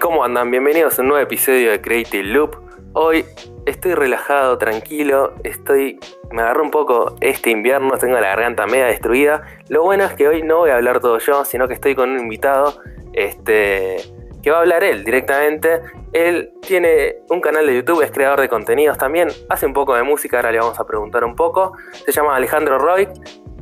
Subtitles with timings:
[0.00, 0.50] ¿cómo andan?
[0.50, 2.56] Bienvenidos a un nuevo episodio de Creative Loop.
[2.92, 3.24] Hoy
[3.66, 5.98] estoy relajado, tranquilo, estoy.
[6.30, 9.42] Me agarró un poco este invierno, tengo la garganta media destruida.
[9.68, 12.10] Lo bueno es que hoy no voy a hablar todo yo, sino que estoy con
[12.10, 12.80] un invitado.
[13.12, 13.96] Este.
[14.42, 15.80] que va a hablar él directamente.
[16.12, 20.04] Él tiene un canal de YouTube, es creador de contenidos también, hace un poco de
[20.04, 21.72] música, ahora le vamos a preguntar un poco.
[22.06, 23.08] Se llama Alejandro Roy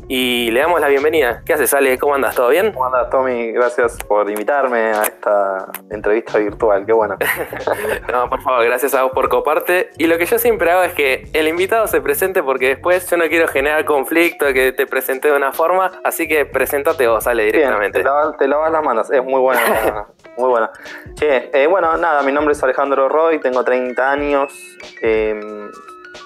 [0.08, 1.42] y le damos la bienvenida.
[1.44, 1.98] ¿Qué haces, Ale?
[1.98, 2.34] ¿Cómo andas?
[2.36, 2.72] ¿Todo bien?
[2.72, 3.50] ¿Cómo andas, Tommy?
[3.50, 6.86] Gracias por invitarme a esta entrevista virtual.
[6.86, 7.16] Qué bueno.
[8.12, 9.90] no, por favor, gracias a vos por coparte.
[9.98, 13.16] Y lo que yo siempre hago es que el invitado se presente porque después yo
[13.16, 15.90] no quiero generar conflicto, que te presente de una forma.
[16.04, 17.98] Así que preséntate vos, Ale, directamente.
[17.98, 19.10] te, lavas, las manos.
[19.10, 20.06] Es muy buena.
[20.36, 20.70] muy buena.
[21.14, 24.52] Che, eh, bueno, nada, mi nombre es Alejandro Roy, tengo 30 años.
[25.02, 25.68] Em,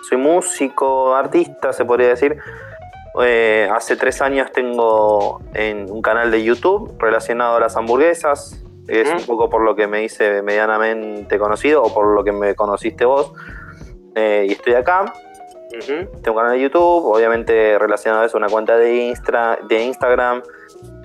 [0.07, 2.37] soy músico, artista, se podría decir.
[3.23, 8.62] Eh, hace tres años tengo en un canal de YouTube relacionado a las hamburguesas.
[8.87, 12.54] Es un poco por lo que me hice medianamente conocido o por lo que me
[12.54, 13.32] conociste vos.
[14.15, 15.12] Eh, y estoy acá.
[15.87, 19.15] Tengo un canal de YouTube, obviamente relacionado a eso, una cuenta de,
[19.68, 20.42] de Instagram.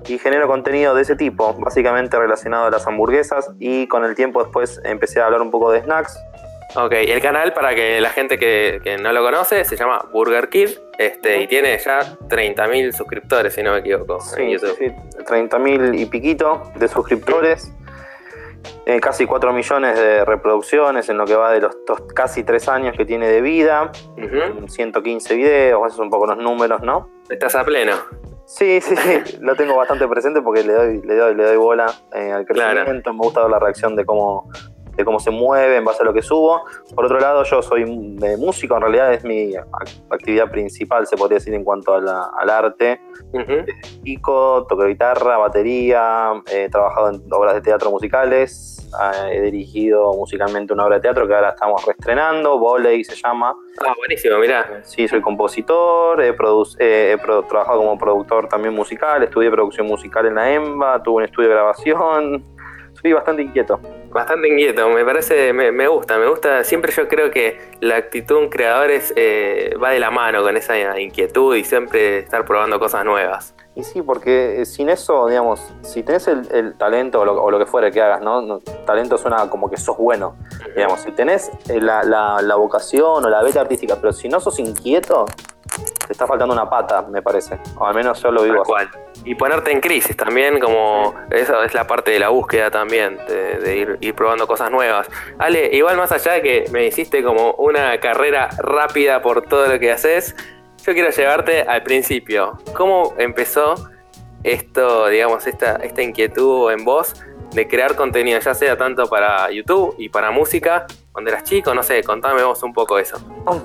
[0.08, 3.52] Y genero contenido de ese tipo, básicamente relacionado a las hamburguesas.
[3.60, 6.18] Y con el tiempo después empecé a hablar un poco de snacks
[6.74, 10.70] Ok, el canal, para que la gente que, no lo conoce, se llama Burger Kid
[10.98, 14.76] este, y tiene ya 30.000 suscriptores, si no me equivoco, en YouTube.
[14.78, 14.86] Sí,
[15.26, 17.72] 30.000 y piquito de suscriptores,
[18.86, 21.76] eh, casi 4 millones de reproducciones en lo que va de los
[22.14, 23.92] casi 3 años que tiene de vida,
[24.68, 27.10] 115 videos, esos son un poco los números, ¿no?
[27.30, 27.94] Estás a pleno.
[28.46, 31.88] Sí, sí, sí, lo tengo bastante presente porque le doy, le doy, le doy bola
[32.14, 34.50] eh, al crecimiento, me gusta ver la reacción de cómo
[34.96, 36.64] de cómo se mueve en base a lo que subo.
[36.94, 39.54] Por otro lado, yo soy músico, en realidad es mi
[40.10, 43.00] actividad principal, se podría decir, en cuanto al arte.
[44.04, 50.74] Pico, toco guitarra, batería, he trabajado en obras de teatro musicales, ah, he dirigido musicalmente
[50.74, 53.56] una obra de teatro que ahora estamos reestrenando, Voley se llama.
[53.86, 54.82] Ah, buenísimo, mirá.
[54.84, 56.30] Sí, soy compositor, he,
[56.80, 61.50] he trabajado como productor también musical, estudié producción musical en la EMBA, tuve un estudio
[61.50, 62.46] de grabación,
[63.02, 63.80] soy bastante inquieto.
[64.16, 66.64] Bastante inquieto, me parece, me, gusta, me gusta.
[66.64, 70.56] Siempre yo creo que la actitud de un creador eh, va de la mano con
[70.56, 73.54] esa inquietud y siempre estar probando cosas nuevas.
[73.76, 77.92] Y sí, porque eh, sin eso, digamos, si tenés el, talento o lo, que fuera
[77.92, 78.62] que hagas, ¿no?
[78.86, 80.38] Talento suena como que sos bueno.
[80.74, 84.60] Digamos, si tenés eh, la, la vocación o la beta artística, pero si no sos
[84.60, 85.26] inquieto,
[86.06, 87.60] te está faltando una pata, me parece.
[87.78, 88.88] O al menos yo lo vivo así.
[89.24, 93.98] Y ponerte en crisis también, como eso es la parte de la búsqueda también, de,
[94.00, 95.10] ir, probando cosas nuevas.
[95.40, 99.80] Ale, igual más allá de que me hiciste como una carrera rápida por todo lo
[99.80, 100.36] que haces,
[100.86, 102.60] yo quiero llevarte al principio.
[102.76, 103.76] ¿Cómo empezó
[104.44, 107.16] esto, digamos, esta, esta inquietud en vos
[107.52, 111.74] de crear contenido, ya sea tanto para YouTube y para música, cuando eras chico?
[111.74, 113.18] No sé, contame vos un poco eso.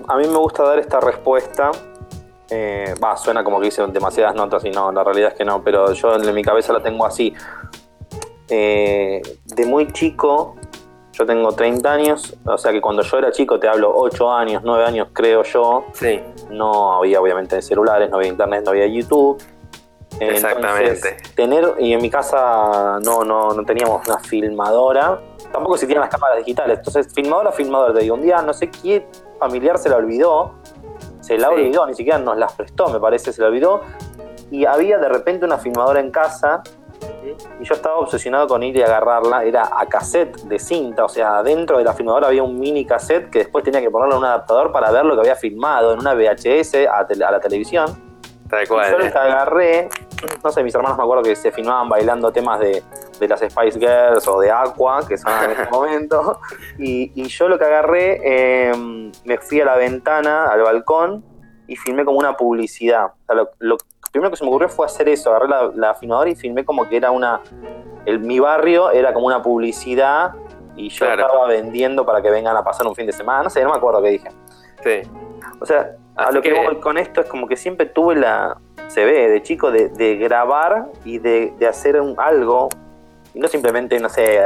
[0.09, 1.71] A mí me gusta dar esta respuesta
[2.51, 5.63] eh, va, suena como que hice demasiadas notas y no, la realidad es que no,
[5.63, 7.33] pero yo en mi cabeza la tengo así.
[8.49, 10.57] Eh, de muy chico,
[11.13, 14.63] yo tengo 30 años, o sea que cuando yo era chico, te hablo 8 años,
[14.65, 16.21] 9 años creo yo, sí.
[16.51, 19.41] no había obviamente celulares, no había internet, no había YouTube.
[20.19, 21.19] Exactamente.
[21.37, 25.21] tener, y en mi casa no, no, no teníamos una filmadora,
[25.53, 29.07] tampoco existían las cámaras digitales, entonces filmadora, filmadora, te digo, un día no sé qué
[29.39, 30.55] familiar se la olvidó
[31.21, 33.83] se la olvidó, ni siquiera nos las prestó, me parece, se la olvidó.
[34.51, 36.63] Y había de repente una filmadora en casa
[37.61, 39.45] y yo estaba obsesionado con ir y agarrarla.
[39.45, 43.31] Era a cassette de cinta, o sea, dentro de la filmadora había un mini cassette
[43.31, 46.01] que después tenía que ponerlo en un adaptador para ver lo que había filmado en
[46.01, 48.11] una VHS a, la televisión.
[48.49, 48.91] Tal cual.
[48.91, 49.89] yo les agarré,
[50.43, 52.83] no sé, mis hermanos me acuerdo que se filmaban bailando temas de,
[53.21, 56.41] las Spice Girls o de Aqua, que son en este momento.
[56.79, 61.25] Y, yo lo que agarré, em, me fui a la ventana, al balcón,
[61.67, 63.13] y filmé como una publicidad.
[63.59, 63.77] lo,
[64.11, 66.89] primero que se me ocurrió fue hacer eso, agarré la, la filmadora y filmé como
[66.89, 67.41] que era una.
[68.07, 70.35] El, mi barrio era como una publicidad
[70.77, 73.45] y yo estaba vendiendo para que vengan a pasar un fin de semana.
[73.45, 74.29] No sé, no me acuerdo qué dije.
[74.83, 75.03] Sí.
[75.61, 78.57] O sea, a lo que, voy con esto es como que siempre tuve la,
[78.89, 82.69] se ve de chico, de, grabar y de, hacer un, algo,
[83.33, 84.41] y no simplemente, no sé,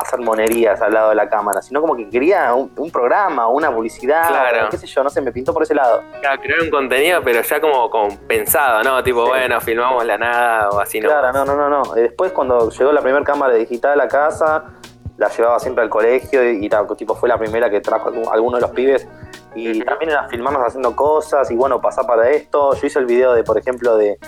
[0.00, 4.28] hacer monerías al lado de la cámara, sino como que quería un, programa, una publicidad,
[4.28, 4.68] claro.
[4.70, 6.02] qué sé yo, no sé, me pintó por ese lado.
[6.20, 9.02] Claro, crear un contenido, pero ya como, como pensado, ¿no?
[9.02, 11.08] Tipo, bueno, filmamos la nada o así, ¿no?
[11.08, 11.94] Claro, no, no, no, no.
[11.94, 14.64] Después cuando llegó la primera cámara digital a casa,
[15.18, 18.70] la llevaba siempre al colegio y, tipo fue la primera que trajo alguno de los
[18.70, 19.06] pibes
[19.54, 22.74] y también era filmarnos haciendo cosas y bueno, pasar para esto.
[22.74, 24.18] Yo hice el video de, por ejemplo, de,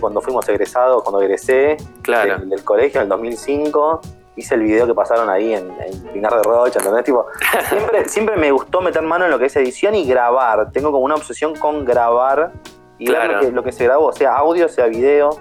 [0.00, 2.38] cuando fuimos egresados, cuando egresé claro.
[2.38, 4.00] del, colegio en el 2005
[4.34, 7.04] hice el video que pasaron ahí en, en Pinar de Rocha, ¿entendés?
[7.04, 7.26] Tipo,
[7.68, 10.72] siempre, siempre me gustó meter mano en lo que es edición y grabar.
[10.72, 12.52] Tengo como una obsesión con grabar
[12.98, 13.32] y ver Claro.
[13.34, 15.38] lo que, lo que se grabó, sea audio, sea video.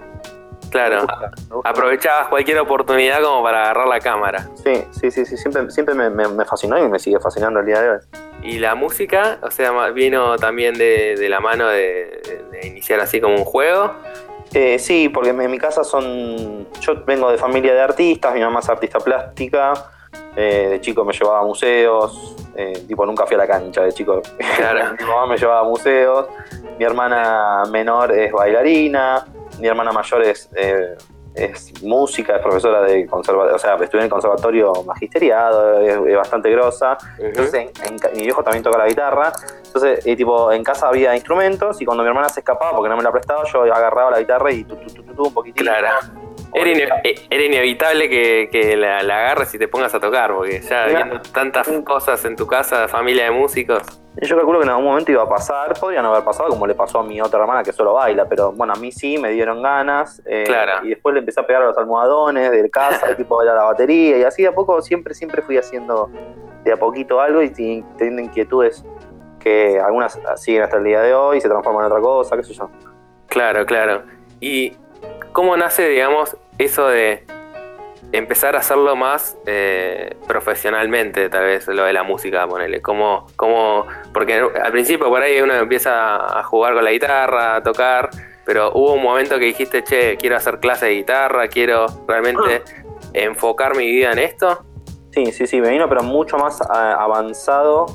[0.72, 1.32] Claro, gusta,
[1.70, 4.48] aprovechabas cualquier oportunidad como para agarrar la cámara.
[4.64, 7.66] Sí, sí, sí, sí, siempre, siempre me, me- me fascinó y me sigue fascinando el
[7.66, 7.98] día de hoy.
[8.44, 13.20] Y la música, o sea, vino también de, de la mano de, de iniciar así
[13.22, 13.94] como un juego.
[14.54, 16.68] Eh, sí, porque en mi casa son.
[16.82, 19.74] Yo vengo de familia de artistas, mi mamá es artista plástica.
[20.36, 22.36] eh, de chico me llevaba a museos.
[22.56, 24.22] eh, tipo, nunca fui a la cancha de chico.
[24.58, 24.94] Claro.
[25.00, 26.28] mi mamá me llevaba a museos.
[26.78, 29.26] Mi hermana menor es bailarina.
[29.62, 30.96] Mi hermana mayor es, eh,
[31.36, 33.56] es música, es profesora de conservatorio.
[33.56, 36.98] O sea, estudió en el conservatorio magisteriado, es, es bastante grosa.
[37.18, 37.54] Entonces,
[37.86, 39.32] en- mi viejo también toca la guitarra.
[39.66, 42.98] Entonces, eh, tipo, en casa había instrumentos y cuando mi hermana se escapaba porque no
[42.98, 45.64] me la prestaba, yo agarraba la guitarra y tu, tu, tu, tu, tu, un poquitito.
[45.64, 45.88] Claro.
[46.54, 50.34] Era, ine- eh, era inevitable que, que la, la agarres y te pongas a tocar,
[50.34, 53.82] porque ya viendo tantas cosas en tu casa, familia de músicos.
[54.22, 56.76] Yo calculo que en algún momento iba a pasar, podría no haber pasado como le
[56.76, 59.62] pasó a mi otra hermana que solo baila, pero bueno, a mí sí, me dieron
[59.64, 60.22] ganas.
[60.26, 60.86] eh, Claro.
[60.86, 64.18] Y después le empecé a pegar a los almohadones del casa, tipo bailar la batería,
[64.18, 66.10] y así de a poco siempre, siempre fui haciendo
[66.66, 68.84] de a poquito algo y teniendo inquietudes
[69.40, 72.54] que algunas siguen hasta el día de hoy, se transforman en otra cosa, qué sé
[72.54, 72.70] yo.
[73.28, 74.04] Claro, claro.
[74.42, 74.76] ¿Y
[75.32, 77.26] cómo nace, digamos, eso de
[78.12, 82.82] empezar a hacerlo más eh, profesionalmente, tal vez, lo de la música, ponele?
[82.82, 87.64] ¿Cómo, cómo, porque al principio por ahí uno empieza a jugar con la guitarra, a
[87.64, 88.10] tocar,
[88.46, 92.64] pero hubo un momento que dijiste, che, quiero hacer clases de guitarra, quiero realmente
[93.14, 94.66] enfocar mi vida en esto.
[95.12, 97.86] Sí, sí, sí, me vino pero mucho más ah, avanzado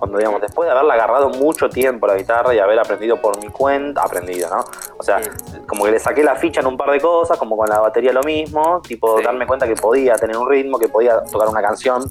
[0.00, 3.48] cuando, digamos, después de haberla agarrado mucho tiempo la guitarra y haber aprendido por mi
[3.50, 4.64] cuenta, aprendido, ¿no?
[4.98, 5.20] O sea,
[5.68, 8.12] como que le saqué la ficha en un par de cosas, como con la batería
[8.12, 9.24] lo mismo, tipo Sí.
[9.24, 12.02] darme cuenta que podía tener un ritmo, que podía tocar una canción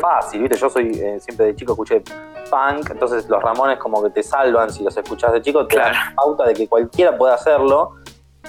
[0.00, 0.58] fácil, ¿viste?
[0.58, 2.02] Yo soy, eh, siempre de chico escuché
[2.50, 5.94] punk, entonces los Ramones como que te salvan si los escuchás de chico, te Claro.
[5.94, 7.92] dan pauta de que cualquiera puede hacerlo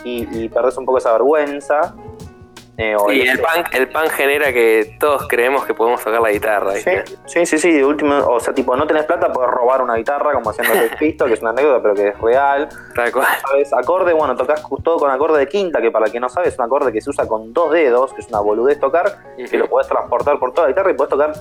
[0.04, 1.94] y, y perdés un poco esa vergüenza.
[2.78, 6.72] Eh, Y el- punk, el punk genera que todos creemos que podemos tocar la guitarra,
[6.74, 6.90] Sí,
[7.26, 10.34] sí, sí, sí, de último, o sea, tipo, no tenés plata, podés robar una guitarra
[10.34, 12.70] como haciendo el pisto, que es una anécdota, pero que es real.
[12.96, 13.28] Tal cual.
[13.48, 13.74] ¿Sabes?
[13.74, 16.66] Acorde, bueno, tocas todo con acorde de quinta, que para que no sabe es un
[16.66, 19.06] acorde que se usa con dos dedos, que es una boludez tocar,
[19.38, 21.34] que lo podés transportar por toda la guitarra y podés tocar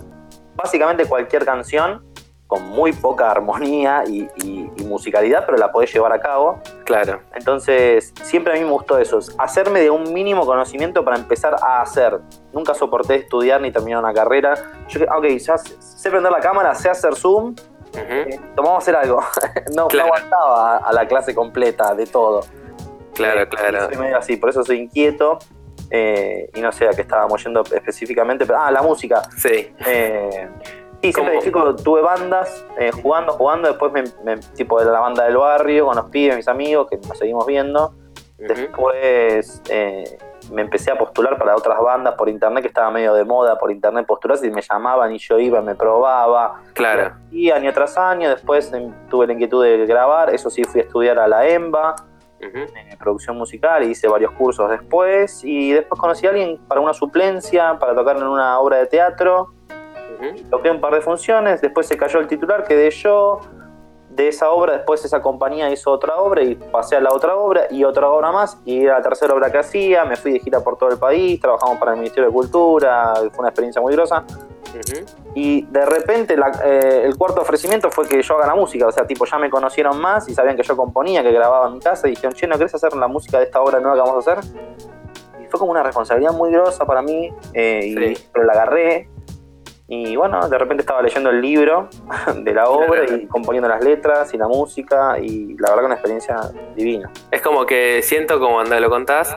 [0.54, 2.04] básicamente cualquier canción
[2.52, 6.60] con muy poca armonía y, y- y musicalidad, pero la podés llevar a cabo.
[6.84, 7.20] Claro.
[7.34, 11.56] Entonces, siempre a mí me gustó eso, es hacerme de un mínimo conocimiento para empezar
[11.62, 12.18] a hacer.
[12.52, 14.52] Nunca soporté estudiar ni terminar una carrera.
[14.88, 17.54] Yo, que- ok, ya sé, sé prender la cámara, sé hacer zoom,
[17.94, 19.20] eh, a hacer algo.
[19.74, 20.08] no, Claro.
[20.08, 22.40] no aguantaba a, la clase completa de todo.
[23.14, 23.78] Claro, Eh, claro.
[23.90, 25.38] y soy medio así, por eso soy inquieto.
[25.94, 29.22] eh, y no sé a qué estábamos yendo específicamente, pero ah, la música.
[29.36, 29.74] Sí.
[31.02, 34.90] Eh, sí, siempre de chico tuve bandas, eh, jugando, jugando, después me, me- tipo de
[34.90, 37.94] la banda del barrio, con los pibes, mis amigos, que nos seguimos viendo.
[38.38, 40.18] Después eh,
[40.50, 43.70] me empecé a postular para otras bandas por internet, que estaba medio de moda por
[43.70, 46.60] internet postularse, y me llamaban y yo iba, me probaba.
[46.72, 47.14] Claro.
[47.30, 50.84] Y año tras año, después em, tuve la inquietud de grabar, eso sí, fui a
[50.84, 51.94] estudiar a la EMBA,
[52.40, 56.92] en producción musical, y hice varios cursos después, y después conocí a alguien para una
[56.92, 59.52] suplencia, para tocar en una obra de teatro,
[60.20, 60.48] Ujú.
[60.50, 63.40] toqué un par de funciones, después se cayó el titular, quedé yo.
[64.10, 67.62] De esa obra, después esa compañía hizo otra obra y pasé a la otra obra
[67.70, 68.58] y otra obra más.
[68.66, 70.04] Y era la tercera obra que hacía.
[70.04, 73.38] Me fui de gira por todo el país, trabajamos para el Ministerio de Cultura, fue
[73.38, 74.22] una experiencia muy grosa.
[74.28, 75.06] Ujú.
[75.34, 78.86] Y de repente la- eh, el cuarto ofrecimiento fue que yo haga la música.
[78.86, 81.72] O sea, tipo, ya me conocieron más y sabían que yo componía, que grababa en
[81.74, 82.06] mi casa.
[82.06, 84.32] Y dijeron, che, ¿no querés hacer la música de esta obra nueva que vamos a
[84.32, 84.44] hacer?
[85.42, 87.30] Y fue como una responsabilidad muy grosa para mí.
[87.54, 88.28] eh, y- Sí.
[88.30, 89.08] pero la agarré.
[89.88, 91.88] Y bueno, de repente estaba leyendo el libro
[92.36, 95.18] de la obra y componiendo las letras y la música.
[95.18, 96.40] Y la verdad que una experiencia
[96.74, 97.10] divina.
[97.30, 99.36] Es como que siento como cuando lo contás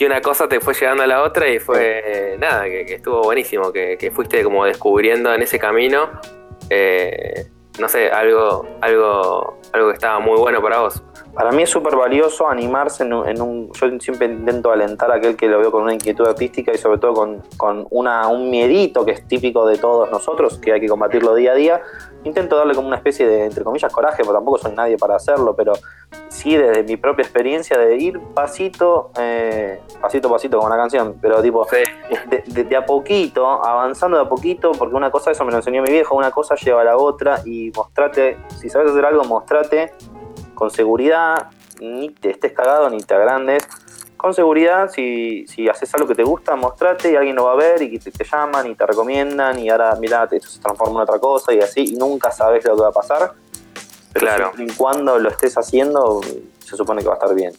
[0.00, 3.22] que una cosa te fue llegando a la otra y fue nada, que, que estuvo
[3.22, 6.08] buenísimo, que, que fuiste como descubriendo en ese camino,
[6.70, 11.02] eh, no sé, algo, algo, algo que estaba muy bueno para vos.
[11.34, 15.14] Para mí es súper valioso animarse en un, en un- Yo siempre intento alentar a
[15.14, 18.50] aquel que lo veo con una inquietud artística y sobre todo con, con una, un
[18.50, 21.80] miedito que es típico de todos nosotros, que hay que combatirlo día a día.
[22.24, 25.54] Intento darle como una especie de, entre comillas, coraje, porque tampoco soy nadie para hacerlo,
[25.56, 25.72] pero
[26.28, 31.16] sí desde mi propia experiencia de ir pasito, eh, pasito a pasito como una canción,
[31.22, 31.76] pero tipo, Sí,
[32.28, 35.58] de, de- de a poquito, avanzando de a poquito, porque una cosa, eso me lo
[35.58, 39.24] enseñó mi viejo, una cosa lleva a la otra y mostrate, si sabes hacer algo,
[39.24, 39.92] mostrate
[40.60, 41.48] con seguridad,
[41.80, 43.66] ni te estés cagado ni te agrandes,
[44.18, 47.56] con seguridad, si, si haces algo que te gusta, mostrate y alguien lo va a
[47.56, 51.04] ver y te, te llaman y te recomiendan y ahora, mira, esto se transforma en
[51.04, 53.32] otra cosa y así, y nunca sabes lo que va a pasar.
[54.12, 54.52] Pero Claro.
[54.54, 56.20] siempre y cuando lo estés haciendo,
[56.58, 57.54] se supone que va a estar bien.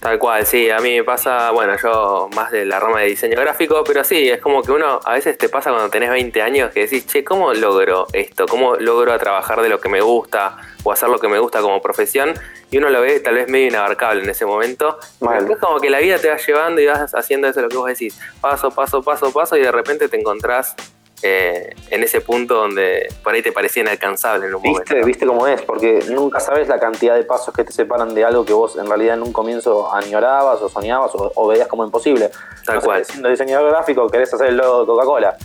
[0.00, 3.40] Tal cual, sí, a mí me pasa, bueno, yo más de la rama de diseño
[3.40, 6.70] gráfico, pero sí, es como que uno, a veces te pasa cuando tenés 20 años
[6.72, 8.46] que decís, che, ¿cómo logro esto?
[8.46, 11.82] ¿Cómo logro trabajar de lo que me gusta o hacer lo que me gusta como
[11.82, 12.32] profesión?
[12.70, 14.98] Y uno lo ve tal vez medio inabarcable en ese momento.
[15.18, 17.76] Pero después como que la vida te va llevando y vas haciendo eso lo que
[17.76, 20.76] vos decís, paso, paso, paso, paso, y de repente te encontrás
[21.22, 24.84] eh, en ese punto donde por ahí te parecía inalcanzable en un ¿Viste?
[24.92, 25.06] momento.
[25.06, 25.62] ¿Viste cómo es?
[25.62, 28.86] Porque nunca sabes la cantidad de pasos que te separan de algo que vos en
[28.86, 32.30] realidad en un comienzo añorabas o soñabas o, o veías como imposible.
[32.64, 33.04] Tal No sé, cual.
[33.04, 35.36] Siendo diseñador gráfico, querés hacer el logo de Coca-Cola.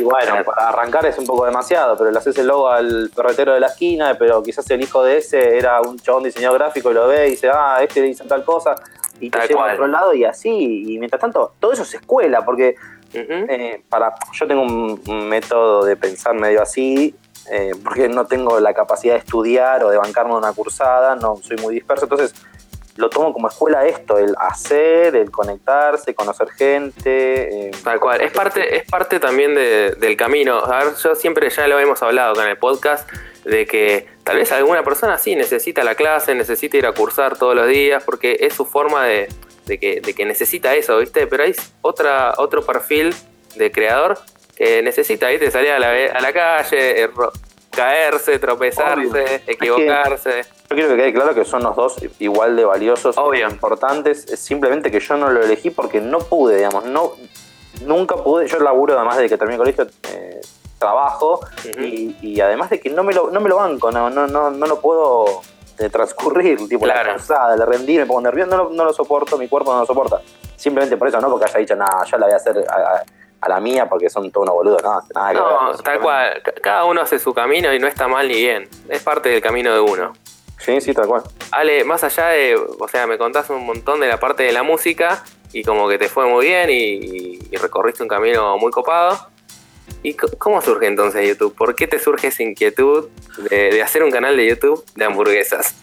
[0.00, 0.44] Y bueno, Claro.
[0.44, 3.68] para arrancar es un poco demasiado, pero le haces el logo al ferretero de la
[3.68, 7.28] esquina, pero quizás el hijo de ese era un chabón diseñador gráfico y lo ve
[7.28, 8.74] y dice, ah, este dice tal cosa,
[9.20, 9.70] y te Tal lleva cual.
[9.70, 10.94] a otro lado y así.
[10.94, 12.74] Y mientras tanto, todo eso es escuela, porque
[13.14, 17.14] Eh, para, yo tengo un, un método de pensar medio así,
[17.50, 21.56] eh, porque no tengo la capacidad de estudiar o de bancarme una cursada, no soy
[21.58, 22.34] muy disperso, entonces
[22.96, 27.68] lo tomo como escuela esto, el hacer, el conectarse, conocer gente.
[27.68, 30.58] eh, Tal cual, es parte, es parte también de- del camino.
[30.58, 33.08] A ver, yo siempre ya lo hemos hablado con el podcast,
[33.44, 37.56] de que tal vez alguna persona sí necesita la clase, necesita ir a cursar todos
[37.56, 39.28] los días, porque es su forma de,
[39.66, 41.26] de que, de que necesita eso, ¿viste?
[41.26, 43.14] Pero hay otra, otro perfil
[43.56, 44.18] de creador
[44.56, 45.50] que necesita, ¿viste?
[45.50, 47.32] Salir a la, a la calle, erro-
[47.70, 49.16] caerse, tropezarse, Obvio.
[49.24, 50.42] Es que- equivocarse.
[50.68, 53.46] Yo quiero que quede claro que son los dos igual de valiosos, Obvio.
[53.46, 54.26] e importantes.
[54.30, 57.12] Es simplemente que yo no lo elegí porque no pude, digamos, no,
[57.84, 58.46] nunca pude.
[58.48, 60.40] Yo laburo además de que terminé el colegio, eh,
[60.78, 61.40] trabajo
[61.78, 64.50] y, y además de que no me lo, no me lo banco, no, no, no,
[64.50, 65.42] no lo puedo
[65.78, 69.36] eh, transcurrir, tipo la cansada, la rendir, me pongo nervioso, no, lo- no lo soporto,
[69.38, 70.20] mi cuerpo no lo soporta.
[70.56, 73.02] Simplemente por eso, no porque haya dicho, nada, yo la voy a hacer a, a-
[73.40, 76.42] a la mía porque son todos unos boludos, no, nada que No, ver, tal cual,
[76.44, 79.40] ca- cada uno hace su camino y no está mal ni bien, es parte del
[79.42, 80.12] camino de uno.
[80.58, 81.22] Sí, sí, tal cual.
[81.50, 84.62] Ale, más allá de, o sea, me contás un montón de la parte de la
[84.62, 89.18] música y como que te fue muy bien y, y recorriste un camino muy copado.
[90.02, 91.54] ¿Y cómo surge entonces YouTube?
[91.54, 93.08] ¿Por qué te surge esa inquietud
[93.50, 95.76] de, de hacer un canal de YouTube de hamburguesas?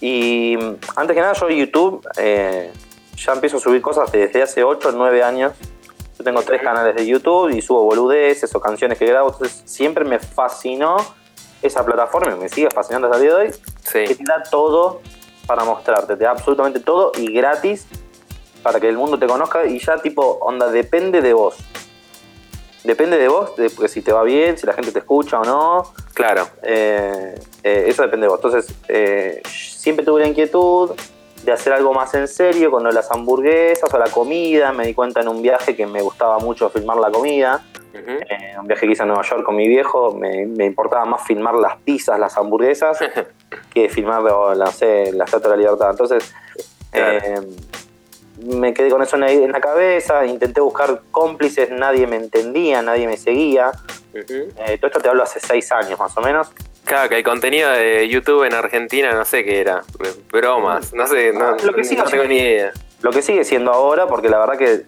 [0.00, 2.70] Y mm, antes que nada, yo YouTube eh,
[3.16, 5.52] ya empiezo a subir cosas desde hace 8 o 9 años.
[6.18, 9.30] Yo tengo tres canales de YouTube y subo boludeces o canciones que grabo.
[9.30, 10.96] Entonces siempre me fascinó
[11.62, 13.50] esa plataforma y me sigue fascinando hasta el día de hoy.
[13.90, 15.00] Que Sí, te da todo
[15.46, 17.86] para mostrarte, te da absolutamente todo y gratis
[18.62, 21.56] para que el mundo te conozca y ya tipo, onda, depende de vos.
[22.84, 25.44] Depende de vos, de porque si te va bien, si la gente te escucha o
[25.44, 25.92] no.
[26.12, 26.46] claro.
[26.62, 28.38] Eh, eh, eso depende de vos.
[28.38, 30.90] Entonces, eh, siempre tuve la inquietud
[31.42, 34.72] de hacer algo más en serio con las hamburguesas o la comida.
[34.72, 37.62] Me di cuenta en un viaje que me gustaba mucho filmar la comida.
[37.94, 41.22] Eh, un viaje que hice a Nueva York con mi viejo, me, me importaba más
[41.24, 42.98] filmar las pizzas, las hamburguesas,
[43.72, 45.90] que filmar no sé, la Estatua de la Libertad.
[45.90, 46.34] Entonces,
[46.94, 47.20] Claro.
[48.44, 53.16] Me quedé con eso en la, cabeza, intenté buscar cómplices, nadie me entendía, nadie me
[53.16, 53.72] seguía.
[54.12, 56.52] Eh, todo esto te hablo hace seis años más o menos.
[56.84, 59.82] Claro, que el contenido de YouTube en Argentina no sé qué era.
[60.30, 62.72] Bromas, no sé, no, Lo que sí no tengo ni idea.
[63.00, 64.82] Lo que sigue siendo ahora, porque la verdad que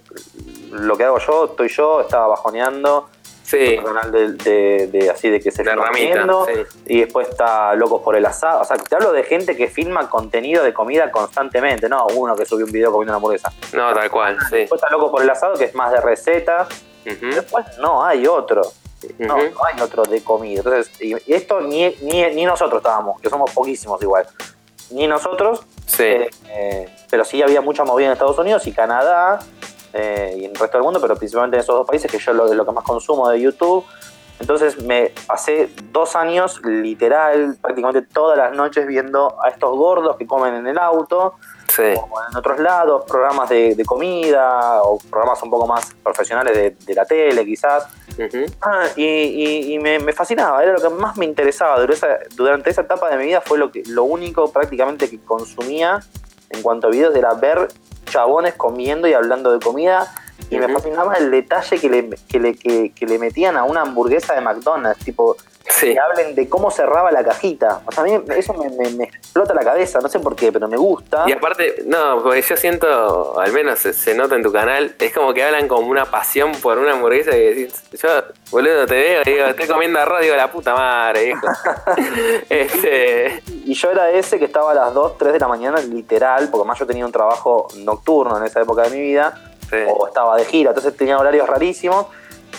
[0.71, 3.09] lo que hago yo, estoy yo, estaba bajoneando.
[3.47, 5.87] Sí, Un canal de, de- de- así de que se ramita.
[5.89, 6.53] comiendo, sí.
[6.87, 8.61] Y después está Locos por el Asado.
[8.63, 12.45] O sea, te hablo de gente que filma contenido de comida constantemente, no uno que
[12.45, 13.53] subió un video comiendo una hamburguesa.
[13.73, 14.57] No, tal cual, sí.
[14.57, 16.69] Después está Locos por el Asado, que es más de recetas.
[17.05, 18.63] Después no hay otro.
[19.19, 20.59] No, no hay otro de comida.
[20.59, 24.27] Entonces, y, y esto ni, ni, ni nosotros estábamos, que somos poquísimos igual.
[24.91, 26.03] Ni nosotros, Sí.
[26.03, 29.39] eh, eh, pero sí había mucha movida en Estados Unidos y Canadá
[29.97, 32.33] eh, y en el resto del mundo, pero principalmente en esos dos países que yo
[32.33, 33.85] lo, lo que más consumo de YouTube.
[34.39, 40.27] Entonces me pasé dos años literal, prácticamente todas las noches viendo a estos gordos que
[40.27, 41.35] comen en el auto
[41.69, 41.83] Sí.
[41.83, 46.71] o en otros lados, programas de, de comida o programas un poco más profesionales de,
[46.71, 47.87] de la tele quizás.
[48.13, 48.45] Ujú.
[48.63, 51.75] Ah, y y- y me, me fascinaba, era lo que más me interesaba.
[51.81, 55.19] Durante esa, durante esa etapa de mi vida fue lo, que, lo único prácticamente que
[55.19, 56.01] consumía
[56.51, 57.69] en cuanto a videos, era ver
[58.07, 60.13] chabones comiendo y hablando de comida.
[60.51, 63.83] Y me fascinaba el detalle que le, que, le, que, que le metían a una
[63.83, 65.05] hamburguesa de McDonald's.
[65.05, 65.37] Tipo,
[65.67, 67.83] que hablen de cómo cerraba la cajita.
[67.87, 70.69] O sea, a mí eso me, me, explota la cabeza, no sé por qué, pero
[70.69, 71.25] me gusta.
[71.27, 75.35] Y aparte, no, porque yo siento, al menos se, nota en tu canal, es como
[75.35, 78.09] que hablan como una pasión por una hamburguesa y decís, yo,
[78.51, 81.47] boludo, te veo, digo, estoy comiendo arroz, digo, la puta madre, hijo.
[82.49, 83.43] este...
[83.65, 86.67] Y yo era ese que estaba a las 2, 3 de la mañana, literal, porque
[86.67, 89.53] más yo tenía un trabajo nocturno en esa época de mi vida,
[89.89, 92.07] o estaba de gira, entonces tenía horarios rarísimos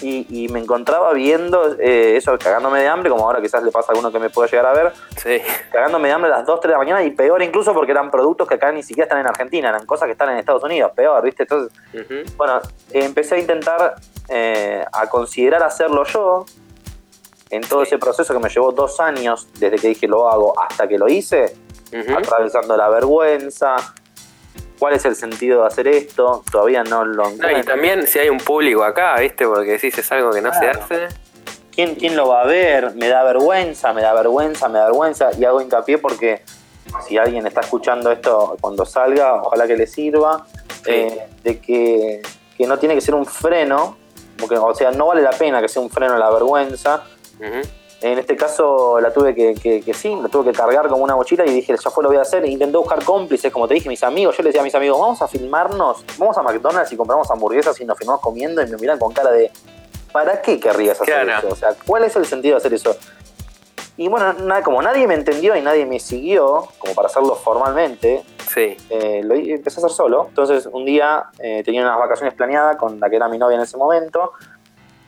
[0.01, 3.91] y, me encontraba viendo eh, eso, cagándome de hambre, como ahora quizás le pasa a
[3.91, 4.93] alguno que me pueda llegar a ver.
[5.17, 5.41] Sí.
[5.71, 8.11] Cagándome de hambre a las 2, 3 de la mañana y peor incluso porque eran
[8.11, 10.91] productos que acá ni siquiera están en Argentina, eran cosas que están en Estados Unidos,
[10.95, 11.43] peor, ¿viste?
[11.43, 11.71] Entonces,
[12.37, 12.59] bueno,
[12.91, 13.95] empecé a intentar
[14.29, 16.45] eh, a considerar hacerlo yo.
[17.49, 20.85] En todo ese proceso que me llevó dos años desde que dije lo hago hasta
[20.85, 21.55] que lo hice,
[22.13, 23.77] atravesando la vergüenza,
[24.77, 27.59] cuál es el sentido de hacer esto, todavía no lo encuentro.
[27.59, 29.45] y también si hay un público acá, ¿viste?
[29.45, 31.07] Porque decís es algo que no se hace.
[31.71, 32.95] ¿Quién, ¿Quién lo va a ver?
[32.95, 35.29] Me da vergüenza, me da vergüenza, me da vergüenza.
[35.37, 36.41] Y hago hincapié porque
[37.07, 40.47] si alguien está escuchando esto cuando salga, ojalá que le sirva,
[40.85, 42.21] eh, de que,
[42.65, 43.97] no tiene que ser un freno,
[44.39, 47.03] porque, o sea, no vale la pena que sea un freno la vergüenza.
[48.01, 51.45] En este caso la tuve que, que, sí, la tuve que cargar como una mochila
[51.47, 52.43] y dije, ya fue, lo voy a hacer.
[52.45, 54.37] E intenté buscar cómplices, como te dije, mis amigos.
[54.37, 57.79] Yo les decía a mis amigos, vamos a filmarnos, vamos a McDonald's y compramos hamburguesas
[57.81, 59.51] y nos filmamos comiendo y me miran con cara de,
[60.11, 61.47] ¿para qué querrías hacer eso?
[61.49, 62.95] O sea, ¿cuál es el sentido de hacer eso?
[63.99, 68.23] Y bueno, nada, como nadie me entendió y nadie me siguió, como para hacerlo formalmente,
[68.47, 68.77] sí.
[68.91, 70.27] Eh, lo empecé a hacer solo.
[70.29, 73.63] Entonces, un día eh, tenía unas vacaciones planeadas con la que era mi novia en
[73.63, 74.33] ese momento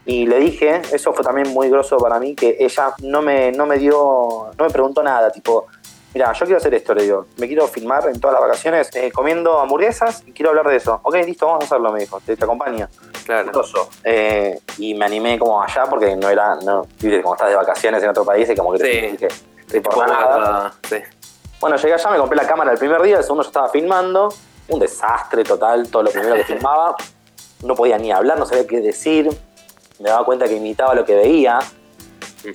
[0.06, 3.66] y le dije, eso fue también muy groso para mí, que ella no me, no
[3.66, 5.68] me dio, no me preguntó nada, tipo,
[6.14, 9.12] mira, yo quiero hacer esto, le digo, me quiero filmar en todas las vacaciones eh,
[9.12, 11.00] comiendo hamburguesas y quiero hablar de eso.
[11.04, 12.88] Ok, listo, vamos a hacerlo, me dijo, te, te acompaño.
[13.26, 13.52] Claro.
[14.04, 16.88] Eh, y me animé como allá porque no era, no,
[17.22, 19.18] como estás de vacaciones en otro país y como que sí.
[19.18, 20.74] te, te, nada.
[20.90, 20.98] Sí.
[21.60, 24.34] Bueno, llegué allá, me compré la cámara el primer día, el segundo yo estaba filmando,
[24.70, 26.96] un desastre total, todo lo primero que filmaba,
[27.64, 29.30] no podía ni hablar, no sabía qué decir
[30.00, 31.60] me daba cuenta que imitaba lo que veía,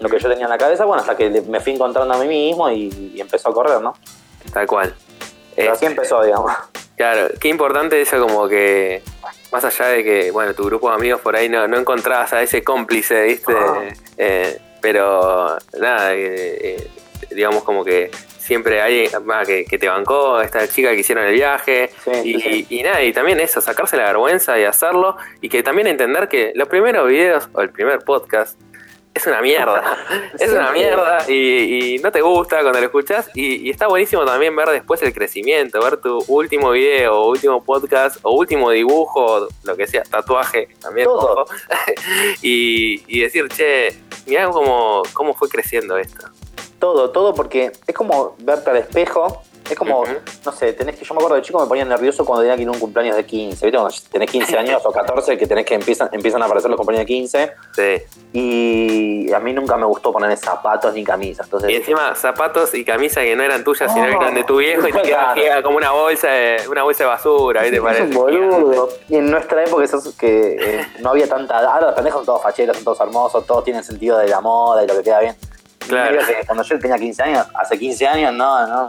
[0.01, 2.27] lo que yo tenía en la cabeza, bueno, hasta que me fui encontrando a mí
[2.27, 3.95] mismo y, empezó a correr, ¿no?
[4.53, 4.95] Tal cual.
[5.55, 6.53] Pero así empezó, digamos.
[6.97, 9.03] Claro, qué importante eso como que,
[9.53, 12.43] más allá de que, bueno, tu grupo de amigos por ahí no, no encontrabas a
[12.43, 13.53] ese cómplice, ¿viste?
[13.53, 13.83] Ah.
[14.17, 16.91] Eh, pero nada, eh, eh,
[17.31, 18.11] digamos como que
[18.45, 19.09] siempre hay
[19.47, 21.91] que, que, te bancó, esta chica que hicieron el viaje,
[22.25, 26.53] y, nada, y también eso, sacarse la vergüenza y hacerlo, y que también entender que
[26.55, 28.61] los primeros videos o el primer podcast
[29.15, 29.97] es una mierda,
[30.39, 34.69] es una mierda y, no te gusta cuando lo escuchas, y, está buenísimo también ver
[34.69, 39.87] después el crecimiento, ver tu último video, o último podcast, o último dibujo, lo que
[39.87, 41.47] sea, tatuaje también, Todo.
[42.43, 43.89] y, decir, che,
[44.27, 46.29] mirá cómo, cómo fue creciendo esto
[46.85, 49.41] todo, todo, porque es como verte al espejo.
[49.71, 50.05] Es como,
[50.45, 52.61] no sé, tenés que, yo me acuerdo de chico me ponía nervioso cuando tenía que
[52.61, 53.65] ir a un cumpleaños de 15.
[53.65, 53.79] ¿Viste?
[53.79, 57.07] Cuando tenés 15 años o 14 que tenés que empiezan, empiezan a aparecer los cumpleaños
[57.07, 57.53] de 15.
[57.75, 58.03] Sí.
[58.35, 61.47] Y a mí nunca me gustó poner zapatos ni camisas.
[61.47, 64.59] Entonces, y encima zapatos y camisas que no eran tuyas, sino que eran de tu
[64.59, 65.01] viejo y te
[65.35, 67.81] quedaba como una bolsa de, una bolsa de basura, ¿viste?
[67.81, 68.15] Parece.
[68.15, 68.91] boludo.
[69.09, 71.61] Y en nuestra época eso que eh, no había tanta...
[71.61, 74.85] Ahora los pendejos son todos facheros, son todos hermosos, todos tienen sentido de la moda
[74.85, 75.35] y lo que queda bien.
[75.89, 76.19] Claro.
[76.47, 78.87] cuando yo tenía 15 años, hace 15 años, no, no.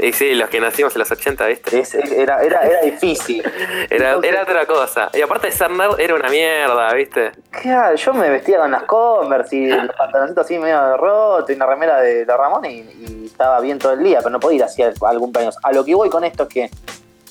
[0.00, 1.82] Y sí, los que nacimos en los 80, ¿viste?
[2.16, 3.42] era, era, era difícil.
[3.90, 5.10] era, era otra cosa.
[5.12, 7.32] Y aparte de ser nerd, era una mierda, ¿viste?
[7.50, 11.66] Claro, yo me vestía con las Converse y los pantaloncitos así medio rotos y una
[11.66, 14.82] remera de, la Ramón y, estaba bien todo el día, pero no podía ir así
[14.82, 15.56] a algún cumpleaños.
[15.62, 16.70] A lo que voy con esto es que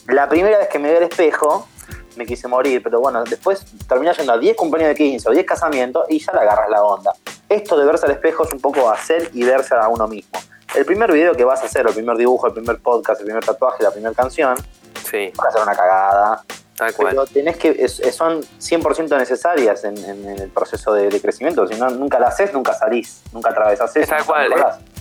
[0.07, 1.67] la primera vez que me vi al espejo,
[2.15, 5.45] me quise morir, pero bueno, después terminé yendo a 10 cumpleaños de 15 o 10
[5.45, 7.13] casamientos y ya le agarras la onda.
[7.49, 10.39] Esto de verse al espejo es un poco hacer y verse a uno mismo.
[10.75, 13.45] El primer video que vas a hacer, el primer dibujo, el primer podcast, el primer
[13.45, 14.55] tatuaje, la primera canción,
[15.07, 15.31] sí.
[15.39, 16.43] va a ser una cagada.
[16.75, 17.09] Tal cual.
[17.11, 21.67] Pero tenés que, son 100% necesarias en, el proceso de, crecimiento.
[21.67, 24.09] Si no, nunca la haces, nunca salís, nunca atravesás eso.
[24.09, 24.53] Tal cual.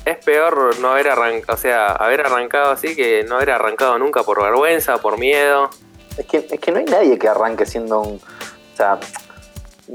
[0.04, 4.22] Es, peor no haber arrancado, o sea, haber arrancado así que no haber arrancado nunca
[4.24, 5.70] por vergüenza, por miedo.
[6.16, 8.16] Es que, es que no hay nadie que arranque siendo un.
[8.16, 8.98] O sea,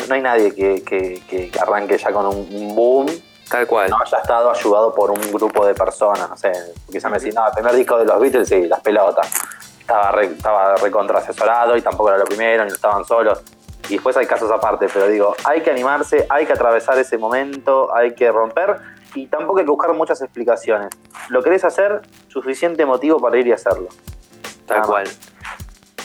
[0.07, 3.07] no hay nadie que, que, arranque ya con un boom.
[3.49, 3.89] Tal cual.
[3.89, 6.29] No haya estado ayudado por un grupo de personas.
[6.29, 6.51] No sé,
[6.91, 9.31] quizás me decís, no, el primer disco de los Beatles, sí, las pelotas.
[9.79, 13.41] Estaba, re, estaba recontra asesorado y tampoco era lo primero, ni estaban solos.
[13.89, 17.95] Y después hay casos aparte, pero digo, hay que animarse, hay que atravesar ese momento,
[17.95, 18.81] hay que romper
[19.15, 20.89] y tampoco hay que buscar muchas explicaciones.
[21.29, 23.87] Lo querés hacer, suficiente motivo para ir y hacerlo.
[24.65, 25.07] Tal cual.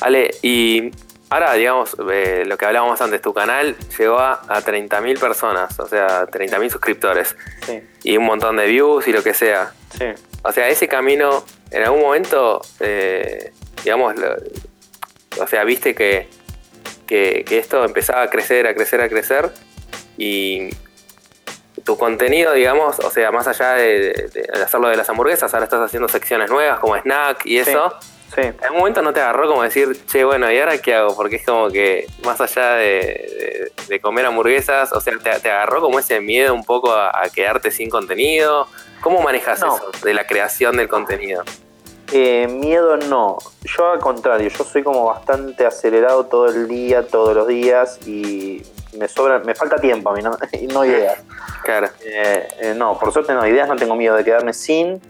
[0.02, 0.90] Ale, y
[1.30, 5.86] Ahora, digamos, eh, lo que hablábamos antes, tu canal llegó a, a 30.000 personas, o
[5.88, 7.34] sea, 30.000 suscriptores.
[7.64, 9.72] Sí, Y un montón de views y lo que sea.
[9.96, 10.04] sí.
[10.42, 13.50] O sea, ese camino, en algún momento, eh,
[13.82, 14.36] digamos, lo-
[15.42, 16.28] o sea, viste que,
[17.06, 19.50] que, que esto empezaba a crecer, a crecer, a crecer.
[20.18, 20.68] Y
[21.84, 25.64] tu contenido, digamos, o sea, más allá de, de- de hacerlo de las hamburguesas, ahora
[25.64, 27.94] estás haciendo secciones nuevas como snack y eso.
[28.00, 28.08] Sí.
[28.36, 31.14] ¿En algún momento no te agarró como decir, che, bueno, ¿y ahora qué hago?
[31.16, 35.50] Porque es como que más allá de, de- de comer hamburguesas, o sea, te, te
[35.50, 38.66] agarró como ese miedo un poco a, a quedarte sin contenido.
[39.00, 39.76] ¿Cómo manejas No.
[39.76, 41.42] eso de la creación del contenido?
[42.12, 43.38] Eh, miedo no.
[43.62, 48.62] Yo al contrario, yo soy como bastante acelerado todo el día, todos los días y
[48.98, 51.18] me sobra, me falta tiempo a mí, no, y no ideas.
[51.64, 55.00] Claro, Eh, eh, no, por suerte no, ideas no tengo miedo de quedarme sin.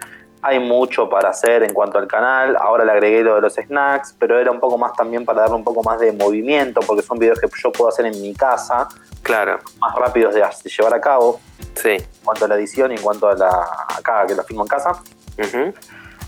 [0.42, 2.56] Hay mucho para hacer en cuanto al canal.
[2.56, 5.54] Ahora le agregué lo de los snacks, pero era un poco más también para darle
[5.54, 8.88] un poco más de movimiento, porque son videos que yo puedo hacer en mi casa,
[9.22, 11.40] claro, más rápidos de, llevar a cabo,
[11.74, 11.90] sí.
[11.90, 14.68] en cuanto a la edición y en cuanto a la acá que la filmo en
[14.68, 15.00] casa.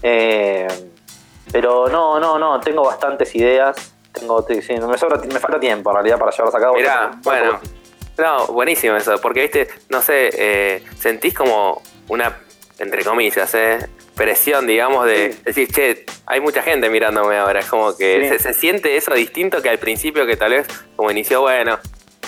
[0.03, 0.69] Eh,
[1.51, 3.95] pero no, no, no, tengo bastantes ideas.
[4.13, 6.75] Tengo, sí, me, sobra, me falta tiempo en realidad para llevarlas a cabo.
[6.77, 7.59] Mirá, bueno,
[8.17, 12.39] no, buenísimo eso, porque viste, no sé, eh, sentís como una,
[12.79, 15.41] entre comillas, eh, presión, digamos, de Sí.
[15.45, 18.29] decir, che, hay mucha gente mirándome ahora, es como que Sí.
[18.29, 21.79] se, se siente eso distinto que al principio que tal vez como inició, bueno,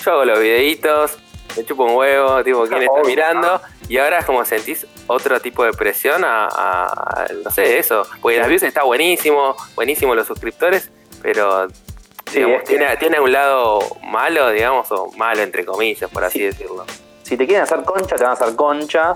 [0.03, 1.17] yo hago los videitos,
[1.55, 3.61] me chupo un huevo, tipo, ¿quién está Obvio, mirando?
[3.89, 8.05] Y ahora es como sentís otro tipo de presión a, a- a- no sé, eso,
[8.21, 13.19] porque las views está buenísimo, buenísimo los suscriptores, pero Sí, digamos, es que- tiene, tiene
[13.21, 16.45] un lado malo, digamos, o malo entre comillas, por así Sí.
[16.45, 16.85] decirlo.
[17.23, 19.15] Si te quieren hacer concha, te van a hacer concha.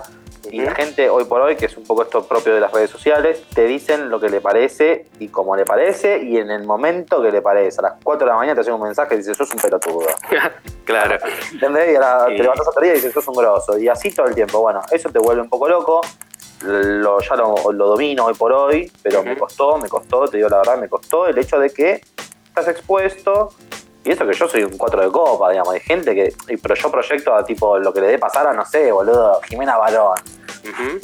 [0.52, 2.90] Y la gente hoy por hoy, que es un poco esto propio de las redes
[2.90, 7.22] sociales, te dicen lo que le parece y como le parece y en el momento
[7.22, 7.80] que le parece.
[7.80, 10.06] A las 4 de la mañana te hacen un mensaje y dices, sos un pelotudo.
[10.84, 11.16] claro,
[11.52, 11.92] ¿Entendés?
[11.92, 12.36] Y ahora Sí.
[12.36, 13.78] te levantas otro día y dices, sos un grosso.
[13.78, 14.60] Y así todo el tiempo.
[14.60, 16.00] Bueno, eso te vuelve un poco loco.
[16.64, 20.48] Lo, ya lo, lo domino hoy por hoy, pero me costó, me costó, te digo
[20.48, 22.00] la verdad, me costó el hecho de que
[22.46, 23.48] estás expuesto.
[24.04, 26.32] Y eso que yo soy un cuatro de copa, digamos, hay gente que.
[26.60, 29.76] Pero yo proyecto a tipo lo que le dé pasar a, no sé, boludo, Jimena
[29.76, 30.14] Barón,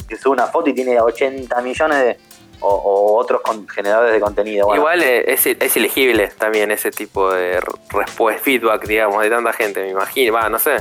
[0.07, 2.17] Que sube una foto y tiene 80 millones de.
[2.61, 4.65] o, o otros con- generadores de contenido.
[4.67, 9.81] Bueno, Igual es, es elegible también ese tipo de respuesta, feedback, digamos, de tanta gente,
[9.83, 10.77] me imagino, va, no sé.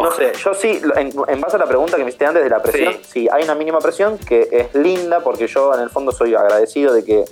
[0.00, 2.50] No sé, yo sí, en, en base a la pregunta que me hiciste antes de
[2.50, 3.00] la presión, Sí.
[3.12, 3.28] sí.
[3.30, 7.04] hay una mínima presión que es linda porque yo en el fondo soy agradecido de
[7.04, 7.24] que,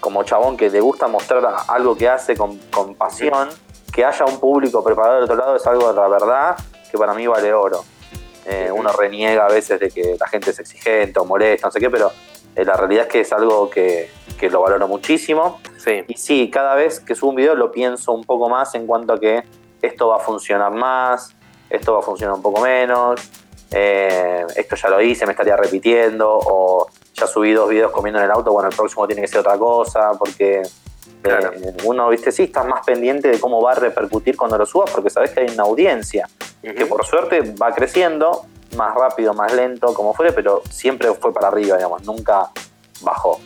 [0.00, 3.48] como chabón que le gusta mostrar algo que hace con, con pasión,
[3.90, 6.56] que haya un público preparado del otro lado es algo de la verdad
[6.90, 7.82] que para mí vale oro.
[8.48, 11.80] Eh, uno reniega a veces de que la gente es exigente o molesta, no sé
[11.80, 12.12] qué, pero
[12.54, 15.60] eh, la realidad es que es algo que, que lo valoro muchísimo.
[15.78, 18.86] Sí, Y sí, cada vez que subo un video lo pienso un poco más en
[18.86, 19.42] cuanto a que
[19.82, 21.34] esto va a funcionar más,
[21.68, 23.20] esto va a funcionar un poco menos,
[23.72, 28.26] eh, esto ya lo hice, me estaría repitiendo, o ya subí dos videos comiendo en
[28.26, 30.62] el auto, bueno, el próximo tiene que ser otra cosa, porque
[31.26, 34.90] eh, uno, viste, sí, estás más pendiente de cómo va a repercutir cuando lo subas,
[34.90, 36.28] porque sabes que hay una audiencia
[36.62, 41.48] que por suerte va creciendo, más rápido, más lento, como fuere, pero siempre fue para
[41.48, 42.50] arriba, digamos, nunca
[43.02, 43.40] bajó.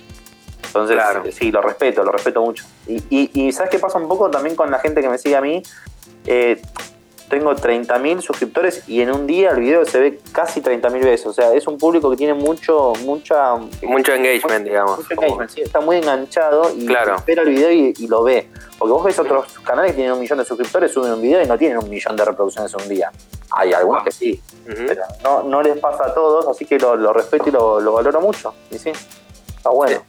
[0.64, 1.24] Entonces, Claro.
[1.24, 2.64] eh, sí, lo respeto, lo respeto mucho.
[2.86, 5.36] Y, y, y ¿sabes qué pasa un poco también con la gente que me sigue
[5.36, 5.62] a mí?
[6.26, 6.60] Eh,
[7.30, 11.26] tengo 30.000 suscriptores y en un día el video se ve casi 30.000 veces.
[11.26, 14.98] O sea, es un público que tiene mucho, mucha, mucho engagement, digamos.
[14.98, 17.14] mucho engagement, sí, está muy enganchado y Claro.
[17.16, 18.50] espera el video y, y lo ve.
[18.78, 21.46] Porque vos ves otros canales que tienen un millón de suscriptores, suben un video y
[21.46, 23.10] no tienen un millón de reproducciones en un día.
[23.52, 27.12] Hay algunos que sí, pero no, no les pasa a todos, así que lo, lo
[27.12, 28.54] respeto y lo, lo valoro mucho.
[28.70, 28.90] Y sí,
[29.56, 30.02] está bueno.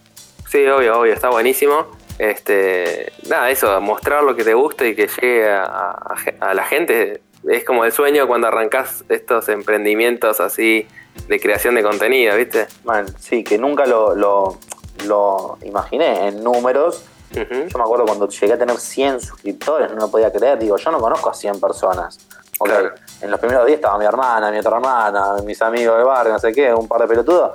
[0.49, 1.85] Sí, obvio, obvio, está buenísimo.
[2.31, 6.63] Este, nada, eso, mostrar lo que te gusta y que llegue a, a- a la
[6.65, 7.19] gente.
[7.49, 10.87] Es como el sueño cuando arrancás estos emprendimientos así
[11.27, 12.67] de creación de contenido, ¿viste?
[12.83, 14.59] Man, sí, que nunca lo, lo,
[15.07, 17.03] lo imaginé en números.
[17.31, 17.43] Yo
[17.77, 20.59] me acuerdo cuando llegué a tener 100 suscriptores, no lo podía creer.
[20.59, 22.19] Digo, yo no conozco a 100 personas.
[22.59, 22.91] Ok, Claro.
[23.21, 26.39] En los primeros días estaba mi hermana, mi otra hermana, mis amigos del barrio, no
[26.39, 27.53] sé qué, un par de pelotudos.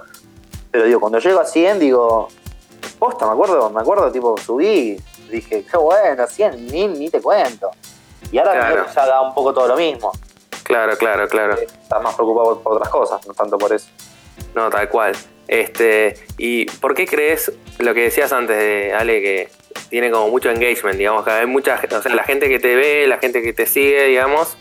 [0.72, 2.26] Pero digo, cuando llego a 100, digo,
[2.92, 4.96] posta, me acuerdo, me acuerdo, tipo, subí,
[5.30, 7.70] dije, qué bueno, 100 mil, ni te cuento.
[8.32, 8.86] Y ahora Claro.
[8.94, 10.12] ya da un poco todo lo mismo.
[10.64, 11.54] Claro, claro, claro.
[11.54, 13.88] Estás más preocupado por, por otras cosas, no tanto por eso.
[14.54, 15.14] No, tal cual.
[15.48, 19.48] Este, ¿y por qué crees lo que decías antes de Ale que
[19.90, 23.06] tiene como mucho engagement, digamos, que hay mucha, o sea, la gente que te ve,
[23.06, 24.56] la gente que te sigue, digamos,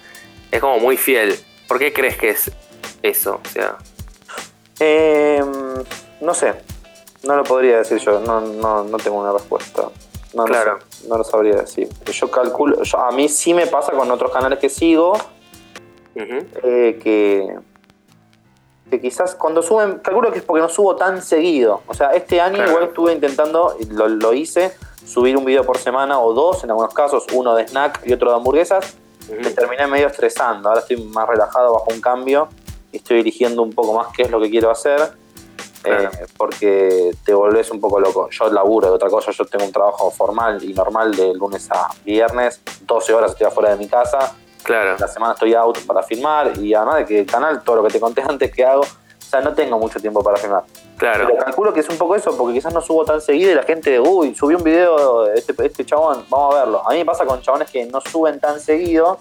[0.51, 1.39] es como muy fiel.
[1.67, 2.51] ¿Por qué crees que es
[3.01, 3.41] eso?
[3.43, 3.77] O sea,
[4.79, 5.41] Eh,
[6.21, 6.53] no sé,
[7.25, 9.83] no lo podría decir yo, no, no, no tengo una respuesta.
[10.33, 10.79] No, no Claro.
[10.89, 11.07] sé.
[11.07, 11.87] no lo sabría decir.
[12.11, 15.13] Yo calculo, a mí sí me pasa con otros canales que sigo,
[16.15, 17.55] eh, que,
[18.89, 21.81] que quizás cuando suben, calculo que es porque no subo tan seguido.
[21.87, 24.73] O sea, este año igual estuve intentando, lo, lo hice,
[25.05, 28.29] subir un video por semana o dos, en algunos casos, uno de snack y otro
[28.31, 28.95] de hamburguesas.
[29.29, 32.47] Me terminé medio estresando, ahora estoy más relajado bajo un cambio
[32.91, 35.01] y estoy eligiendo un poco más qué es lo que quiero hacer.
[35.85, 38.29] Eh, porque te volvés un poco loco.
[38.29, 41.89] Yo laburo de otra cosa, yo tengo un trabajo formal y normal de lunes a
[42.03, 44.35] viernes, 12 horas estoy afuera de mi casa.
[44.63, 44.95] Claro.
[44.97, 47.89] La semana estoy out para filmar y además de que el canal, todo lo que
[47.89, 50.63] te conté antes que hago, o sea, no tengo mucho tiempo para filmar.
[50.97, 51.27] Claro.
[51.27, 53.63] Pero calculo que es un poco eso, porque quizás no subo tan seguido y la
[53.63, 56.81] gente, uy, subí un video, este, este chabón, vamos a verlo.
[56.87, 59.19] A mí me pasa con chabones que no suben tan seguido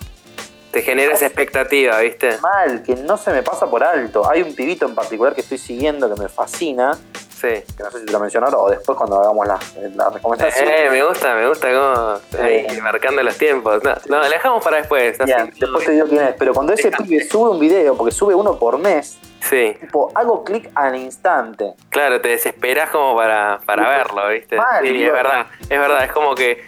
[0.75, 2.37] te genera esa expectativa, ¿viste?
[2.43, 4.29] Mal, que no se me pasa por alto.
[4.29, 6.99] Hay un pibito en particular que estoy siguiendo que me fascina.
[7.41, 7.63] Sí.
[7.77, 9.59] Que no sé si te lo mencionaron o después cuando hagamos la,
[9.95, 10.69] la recomendación.
[10.69, 13.85] Eh, me gusta, me gusta cómo ahí, marcando los tiempos.
[13.85, 15.17] No, no, la dejamos para después.
[15.25, 16.35] Bien, después te digo quién es.
[16.37, 19.77] Pero cuando ese pibe sube un video, porque sube uno por mes, Sí.
[19.79, 21.75] Tipo, hago clic al instante.
[21.91, 24.57] Claro, te desesperas como para, para verlo, ¿viste?
[24.57, 26.65] Mal, sí, es verdad, es verdad, es como que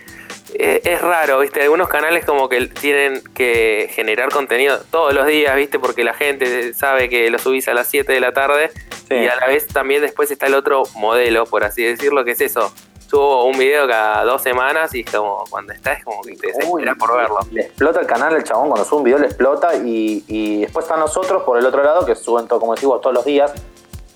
[0.58, 1.62] es raro, ¿viste?
[1.62, 5.78] Algunos canales como que tienen que generar contenido todos los días, ¿viste?
[5.78, 8.70] Porque la gente sabe que lo subís a las 7 de la tarde
[9.10, 12.40] y a la vez también después está el otro modelo, por así decirlo, que es
[12.40, 12.72] eso.
[13.08, 16.96] Subo un video cada dos semanas y como cuando está es como que te desesperas
[16.98, 17.38] por verlo.
[17.52, 20.86] Le explota el canal el chabón cuando sube un video, le explota y, y después
[20.86, 23.52] están nosotros por el otro lado que suben todo, como decimos, todos los días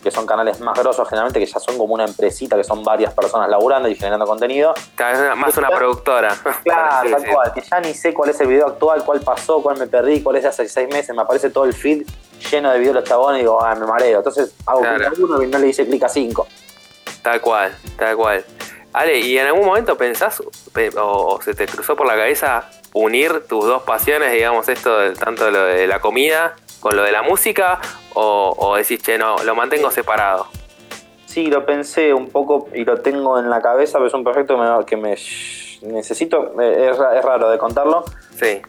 [0.03, 3.13] que son canales más grosos generalmente, que ya son como una empresita, que son varias
[3.13, 4.75] personas laburando y generando contenido.
[4.95, 6.37] Cada vez más una productora.
[6.65, 9.79] Claro, tal cual, que ya ni sé cuál es el video actual, cuál pasó, cuál
[9.79, 12.07] me perdí, cuál es de hace seis meses, me aparece todo el feed
[12.51, 14.19] lleno de videos de los chabones y digo, ah, me mareo.
[14.19, 16.47] Entonces hago clic a uno y no le dice clic a cinco.
[17.23, 18.45] Tal cual, tal cual.
[18.93, 20.43] Ale, ¿y en algún momento pensás
[20.97, 25.65] o, se te cruzó por la cabeza unir tus dos pasiones, digamos, esto, tanto lo
[25.65, 27.81] de la comida con lo de la música,
[28.15, 30.49] o, o decís, che, no, lo mantengo separado?
[31.31, 34.59] Sí, lo pensé un poco y lo tengo en la cabeza, pero es un proyecto
[34.85, 35.17] que me,
[35.83, 38.05] necesito, es, raro de contarlo.
[38.37, 38.61] Sí.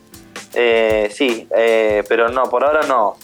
[0.53, 3.15] Eh, sí, eh, pero no, por ahora no.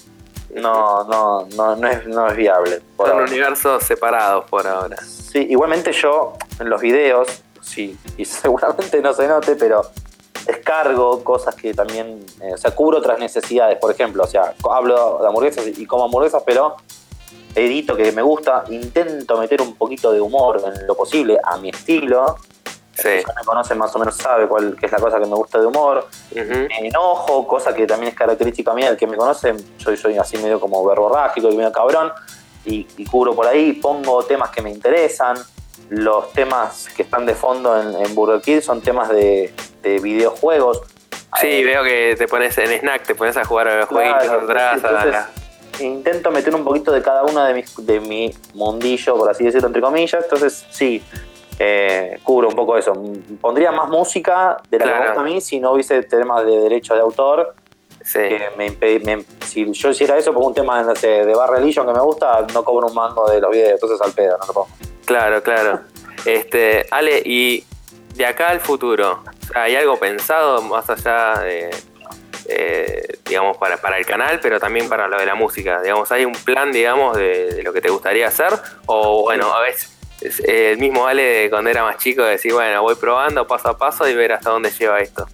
[0.56, 2.82] No, no, no, no, es, no es viable.
[2.98, 4.98] Son universos separados por ahora.
[4.98, 9.84] Sí, igualmente yo en los videos, sí, y seguramente no se note, pero
[10.48, 15.20] descargo cosas que también, eh, o sea, cubro otras necesidades, por ejemplo, o sea, hablo
[15.22, 16.78] de hamburguesas y como hamburguesas, pero
[17.56, 21.70] edito que me gusta, intento meter un poquito de humor en lo posible a mi
[21.70, 22.38] estilo.
[22.94, 23.10] Sí.
[23.10, 25.60] El que me conoce más o menos sabe cuál es la cosa que me gusta
[25.60, 26.08] de humor.
[26.34, 28.90] Me enojo, cosa que también es característica mía.
[28.90, 32.12] El que me conoce, yo soy así medio como verborrágico y medio cabrón.
[32.66, 35.38] Y, y, cubro por ahí, pongo temas que me interesan.
[35.90, 39.54] Los temas que están de fondo en, en Burger King son temas de,
[39.88, 40.82] de videojuegos.
[41.42, 44.44] Sí, eh, veo que te pones en Snack, te pones a jugar a los claro,
[44.44, 45.30] atrás.
[45.80, 49.68] intento meter un poquito de cada uno de, mis, de mi mundillo, por así decirlo,
[49.68, 50.24] entre comillas.
[50.24, 51.04] Entonces, sí,
[51.60, 52.94] eh, cubro un poco eso.
[53.42, 56.58] Pondría más música de la que me gusta a mí si no hubiese temas de
[56.60, 57.56] derecho de autor.
[58.04, 58.20] Sí.
[58.56, 62.00] me, si yo hiciera eso, pongo un tema no sé, de Bar Religion que me
[62.00, 64.68] gusta, no cobro un mango de los videos, entonces al pedo, no lo pongo.
[65.04, 65.82] Claro, claro.
[66.26, 67.66] este, Ale, y
[68.18, 71.70] de acá al futuro, ¿hay algo pensado más allá de,
[72.48, 75.82] eh, digamos, para, para el canal, pero también para lo de la música?
[75.82, 78.50] Digamos, ¿hay un plan, digamos, de, lo que te gustaría hacer?
[78.88, 79.94] O bueno, a veces
[80.46, 84.08] el mismo Ale cuando era más chico de decir, bueno, voy probando paso a paso
[84.10, 85.28] y ver hasta dónde lleva esto.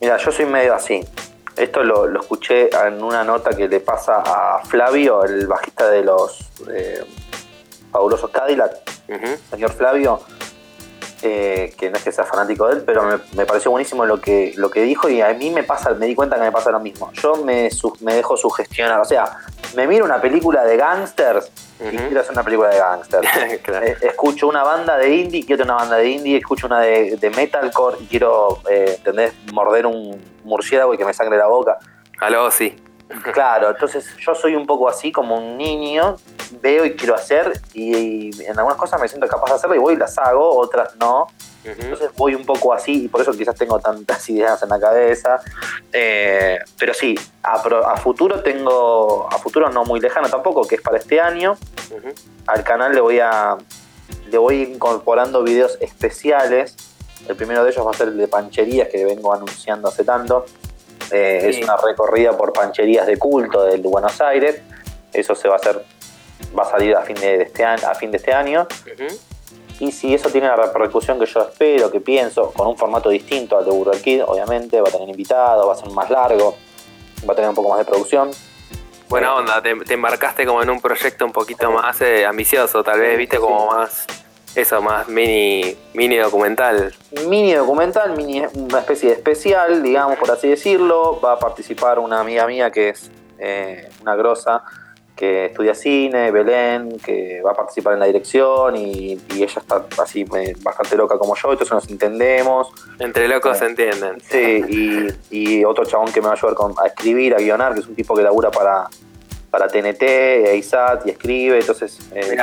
[0.00, 1.04] Mira, yo soy medio así.
[1.56, 6.40] Esto lo, escuché en una nota que le pasa a Flavio, el bajista de los
[6.72, 7.04] eh,
[7.92, 8.72] fabulosos Cadillac,
[9.50, 10.20] señor Flavio,
[11.24, 13.02] eh, que no es que sea fanático de él, pero
[13.34, 16.14] me, pareció buenísimo lo que, lo que dijo y a mí me pasa, me di
[16.14, 17.10] cuenta que me pasa lo mismo.
[17.14, 17.68] Yo me,
[18.00, 19.38] me dejo sugestionar, o sea,
[19.74, 23.28] me miro una película de gangsters y quiero hacer una película de gangsters.
[23.84, 27.96] Eh, escucho una banda de indie, quiero una banda de indie, escucho una de, metalcore
[28.00, 28.98] y quiero, eh,
[29.52, 31.78] Morder un murciélago y que me sangre la boca.
[32.20, 32.76] Algo sí.
[33.32, 36.16] Claro, entonces yo soy un poco así como un niño,
[36.60, 39.94] veo y quiero hacer y, en algunas cosas me siento capaz de hacerlo y voy
[39.94, 41.26] y las hago, otras no.
[41.64, 45.40] Entonces voy un poco así y por eso quizás tengo tantas ideas en la cabeza.
[45.92, 50.98] Eh, pero sí, a, futuro tengo, a futuro no muy lejano tampoco, que es para
[50.98, 51.56] este año.
[52.46, 53.56] Al canal le voy a
[54.30, 56.76] le voy incorporando videos especiales.
[57.28, 60.44] El primero de ellos va a ser el de pancherías que vengo anunciando hace tanto
[61.10, 64.60] eh, es una recorrida por pancherías de culto de Buenos Aires.
[65.12, 65.84] Eso se va a hacer,
[66.56, 68.66] va a salir a fin de, este año, a fin de este año.
[69.80, 73.58] Y si eso tiene la repercusión que yo espero, que pienso, con un formato distinto
[73.58, 76.56] al de Burger Kid, obviamente, va a tener invitados, va a ser más largo,
[77.28, 78.30] va a tener un poco más de producción.
[79.08, 83.18] Buena onda, te, embarcaste como en un proyecto un poquito más eh, ambicioso, tal vez,
[83.18, 84.06] viste, como más,
[84.54, 86.94] eso, más mini, mini documental.
[87.26, 91.20] Mini documental, mini, una especie de especial, digamos, por así decirlo.
[91.20, 94.64] Va a participar una amiga mía que es eh, una grosa,
[95.16, 100.24] que estudia cine, Belén, que va a participar en la dirección y, ella está así
[100.24, 102.68] bastante loca como yo, entonces nos entendemos.
[102.98, 104.20] Entre locos se entienden.
[104.20, 107.86] Sí, y, otro chabón que me va a ayudar a escribir, a guionar, que es
[107.86, 108.88] un tipo que labura para,
[109.50, 111.98] para TNT, ISAT y escribe, entonces...
[112.12, 112.36] Eh,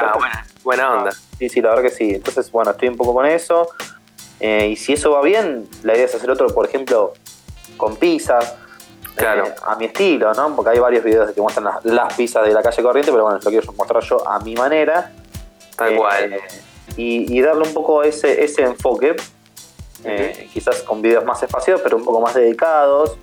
[0.63, 1.11] buena, onda.
[1.37, 2.11] Sí, sí, la verdad que sí.
[2.15, 3.69] Entonces, bueno, estoy un poco con eso.
[4.39, 7.13] Eh, y si eso va bien, la idea es hacer otro, por ejemplo,
[7.77, 8.55] con pizzas
[9.15, 9.47] Claro.
[9.47, 10.55] Eh, a mi estilo, ¿no?
[10.55, 13.49] Porque hay varios videos que muestran las, pizzas de la calle corriente, pero bueno, lo
[13.49, 15.11] quiero mostrar yo a mi manera.
[15.75, 16.33] Tal cual.
[16.33, 16.41] Eh,
[16.97, 19.15] y, darle un poco ese, ese enfoque,
[20.03, 23.17] eh, quizás con videos más espaciados, pero un poco más dedicados.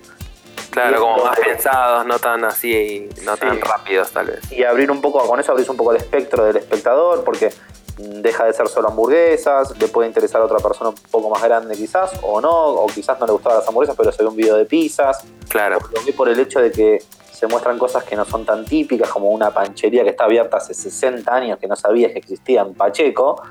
[0.71, 4.51] Claro, como más pensados, no tan así, no tan rápidos tal vez.
[4.51, 7.51] Y abrir un poco, con eso abrís un poco el espectro del espectador, porque
[7.99, 11.75] deja de ser solo hamburguesas, le puede interesar a otra persona un poco más grande
[11.75, 14.55] quizás, o no, o quizás no le gustaban las hamburguesas, pero se ve un video
[14.55, 15.23] de pizzas.
[15.49, 15.79] Claro.
[15.93, 19.09] Lo vi por el hecho de que se muestran cosas que no son tan típicas,
[19.09, 22.73] como una panchería que está abierta hace 60 años que no sabías que existía en
[22.73, 23.41] Pacheco.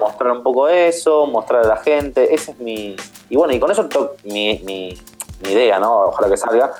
[0.00, 2.96] Mostrar un poco eso, mostrar a la gente, ese es mi...
[3.28, 3.88] Y bueno, y con eso
[4.24, 4.98] mi, mi,
[5.42, 6.06] mi idea, ¿no?
[6.06, 6.72] Ojalá que salga.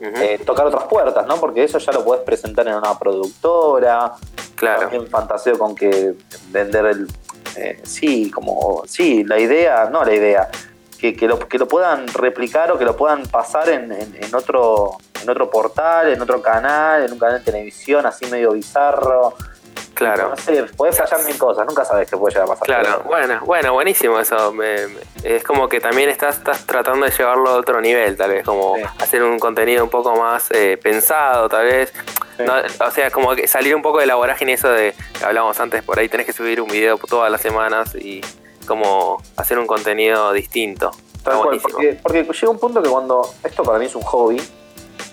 [0.00, 1.36] Eh, tocar otras puertas, ¿no?
[1.36, 4.14] Porque eso ya lo puedes presentar en una productora,
[4.58, 4.80] Claro.
[4.82, 6.14] También fantaseo con que
[6.48, 7.08] vender el.
[7.56, 8.82] Eh, sí, como.
[8.86, 10.48] Sí, la idea, no la idea.
[10.98, 14.96] Que, que, lo, que lo puedan replicar o que lo puedan pasar en, en, otro
[15.22, 19.34] en otro portal, en otro canal, en un canal de televisión así medio bizarro.
[19.98, 20.28] Claro.
[20.28, 22.66] No sé, puede fallar mil cosas, nunca sabes qué puede llegar a pasar.
[22.66, 24.54] Claro, bueno, bueno, buenísimo eso.
[25.24, 28.76] es como que también estás, estás tratando de llevarlo a otro nivel, tal vez, como
[29.00, 31.92] hacer un contenido un poco más eh, pensado, tal vez.
[32.78, 35.82] o sea, como que salir un poco de la vorágine eso de que hablábamos antes,
[35.82, 38.20] por ahí tenés que subir un video todas las semanas y
[38.68, 40.92] como hacer un contenido distinto.
[41.24, 44.40] porque, porque llega un punto que cuando esto para mí es un hobby,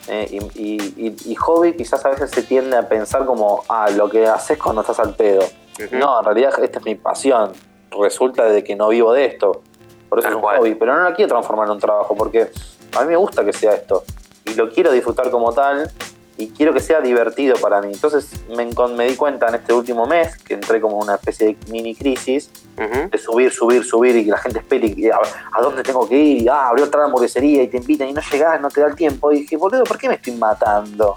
[0.07, 4.57] eh, y, hobby quizás a veces se tiende a pensar como, ah, lo que haces
[4.57, 5.43] cuando estás al pedo.
[5.91, 7.51] No, en realidad esta es mi pasión.
[7.91, 9.61] Resulta de que no vivo de esto.
[10.09, 10.75] Por eso es un hobby.
[10.75, 12.49] Pero no lo quiero transformar en un trabajo porque
[12.95, 14.03] a mí me gusta que sea esto.
[14.45, 15.91] Y lo quiero disfrutar como tal
[16.37, 17.91] y quiero que sea divertido para mí.
[17.93, 21.57] Entonces me, me, di cuenta en este último mes que entré como una especie de
[21.71, 25.17] mini crisis de subir, subir, subir y que la gente espere y, a,
[25.61, 28.59] dónde tengo que ir y ah, abrió otra hamburguesería y te invitan y no llegás,
[28.59, 29.31] no te da el tiempo.
[29.31, 31.15] Y dije, boludo, ¿por qué me estoy matando?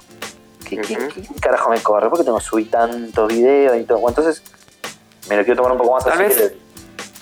[0.64, 0.80] ¿Qué,
[1.40, 2.08] carajo me corre?
[2.08, 4.06] ¿Por qué tengo que subir tantos videos y todo?
[4.08, 4.42] entonces
[5.28, 6.54] me lo quiero tomar un poco más así.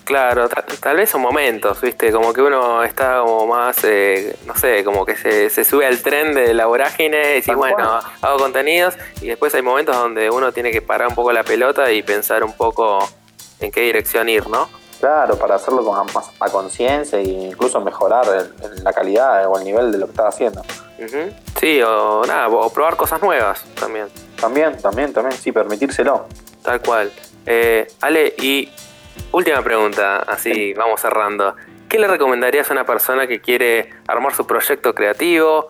[0.06, 2.12] Claro, tal vez son momentos, ¿viste?
[2.12, 6.32] Como que uno está como más, eh, no sé, como que se, sube al tren
[6.32, 10.70] de la vorágine y dice, bueno, hago contenidos y después hay momentos donde uno tiene
[10.70, 13.00] que parar un poco la pelota y pensar un poco
[13.58, 14.68] en qué dirección ir, ¿no?
[15.00, 18.28] Claro, para hacerlo con más a conciencia e incluso mejorar
[18.84, 20.62] la calidad o el nivel de lo que estás haciendo.
[21.58, 24.06] Sí, o nada, o probar cosas nuevas también.
[24.40, 26.26] También, también, también, sí, permitírselo.
[26.62, 27.10] Tal cual.
[27.44, 28.70] Eh, Ale, y
[29.32, 31.56] Última pregunta, así vamos cerrando.
[31.88, 35.68] ¿Qué le recomendarías a una persona que quiere armar su proyecto creativo,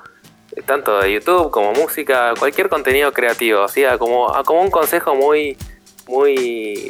[0.65, 3.63] tanto de YouTube como música, cualquier contenido creativo?
[3.63, 5.57] O sea, como, como un consejo muy,
[6.07, 6.35] muy,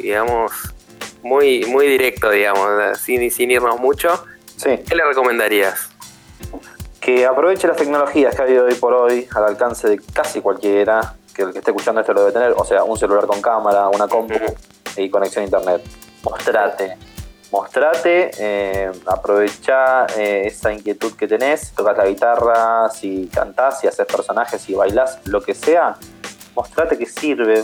[0.03, 0.51] digamos,
[1.23, 4.23] muy, muy directo, digamos, sin, sin irnos mucho.
[4.55, 4.77] Sí.
[4.87, 5.89] ¿Qué le recomendarías?
[7.01, 11.15] Que aproveche las tecnologías que ha habido hoy por hoy al alcance de casi cualquiera,
[11.35, 13.89] que el que esté escuchando esto lo debe tener, o sea, un celular con cámara,
[13.89, 14.35] una compu
[14.95, 15.81] y conexión a internet
[16.23, 16.97] mostrate.
[17.51, 24.05] Mostrate, eh, aprovecha eh, esa inquietud que tenés, tocas la guitarra, si cantás, si haces
[24.05, 25.95] personajes, si bailás, lo que sea,
[26.55, 27.63] mostrate que sirve,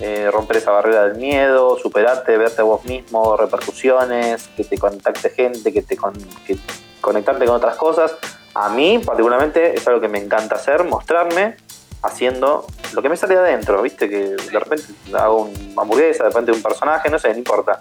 [0.00, 5.30] eh, romper esa barrera del miedo, superarte, verte a vos mismo, repercusiones, que te contacte
[5.30, 5.96] gente, que te
[6.46, 6.58] que
[7.00, 8.16] conectarte con otras cosas.
[8.54, 11.56] A mí, particularmente, es algo que me encanta hacer, mostrarme
[12.02, 14.08] haciendo lo que me sale de adentro, ¿viste?
[14.08, 17.80] Que de repente hago una hamburguesa, de repente un personaje, no sé, no importa.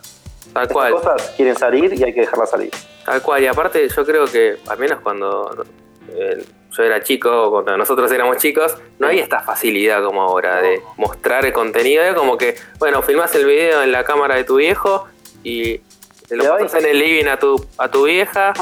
[0.54, 0.94] Tal cual.
[0.94, 2.72] Las cosas quieren salir y hay que dejarlas salir.
[3.06, 5.66] Tal cual, y aparte yo creo que, al menos cuando
[6.10, 10.62] eh, yo era chico, o cuando nosotros éramos chicos, no había esta facilidad como ahora
[10.62, 12.04] de mostrar el contenido.
[12.04, 15.08] Era como que, bueno, filmás el video en la cámara de tu viejo
[15.44, 15.82] y
[16.30, 18.54] te lo pasas en el living a tu, a tu vieja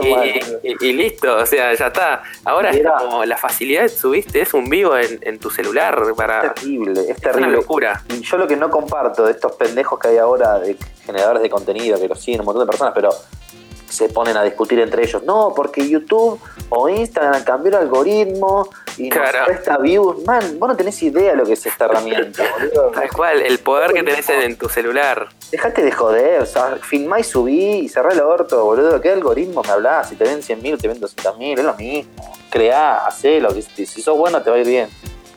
[0.80, 2.22] y, listo, o sea, ya está.
[2.44, 6.46] Ahora es como la facilidad subiste, es un vivo en, tu celular para...
[6.46, 7.48] Es terrible, es terrible.
[7.48, 8.02] una locura.
[8.08, 11.50] Y yo lo que no comparto de estos pendejos que hay ahora de generadores de
[11.50, 13.10] contenido, que lo siguen un montón de personas, pero
[13.92, 15.22] se ponen a discutir entre ellos.
[15.22, 19.38] No, porque YouTube o Instagram cambió el algoritmo y claro.
[19.38, 20.24] nos presta views.
[20.24, 22.90] Man, vos no tenés idea de lo que es esta herramienta, boludo.
[22.90, 25.28] Tal cual, el poder que tenés en, tu celular.
[25.52, 29.00] Dejate de joder, o sea, filmá y subí y cerrá el orto, boludo.
[29.02, 30.08] ¿Qué algoritmo me hablás?
[30.08, 32.10] Si te ven 100.000 te ven 200.000, es lo mismo.
[32.48, 34.88] Creá, hacelo, si, si sos bueno te va a ir bien.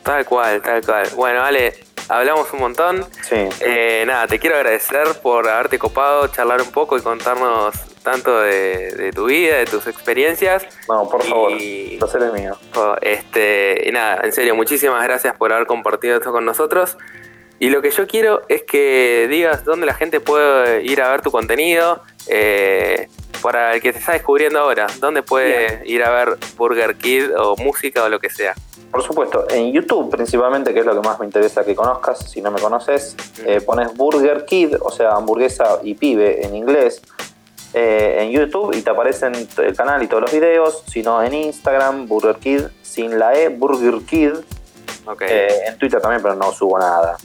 [0.02, 1.06] Tal cual, tal cual.
[1.16, 1.74] Bueno, Ale,
[2.08, 3.04] hablamos un montón.
[3.28, 3.46] Sí.
[3.60, 9.10] Eh, nada, te quiero agradecer por haberte copado, charlar un poco y contarnos tanto de,
[9.14, 10.64] tu vida, de tus experiencias.
[10.88, 12.56] No, por favor, y, placer es mío.
[13.00, 16.96] Este, y nada, en serio, muchísimas gracias por haber compartido esto con nosotros.
[17.58, 21.22] Y lo que yo quiero es que digas dónde la gente puede ir a ver
[21.22, 22.02] tu contenido.
[22.28, 23.08] Eh,
[23.42, 27.56] para el que te está descubriendo ahora, ¿dónde puede ir a ver Burger Kid o
[27.56, 28.54] música o lo que sea?
[28.90, 32.40] Por supuesto, en YouTube principalmente, que es lo que más me interesa que conozcas, si
[32.40, 33.48] no me conoces, mm.
[33.48, 37.02] eh, pones Burger Kid, o sea, hamburguesa y pibe en inglés,
[37.74, 42.08] eh, en YouTube y te aparecen el canal y todos los videos, sino en Instagram,
[42.08, 44.32] Burger Kid, sin la E, Burger Kid.
[45.20, 47.16] Eh, en Twitter también, pero no subo nada.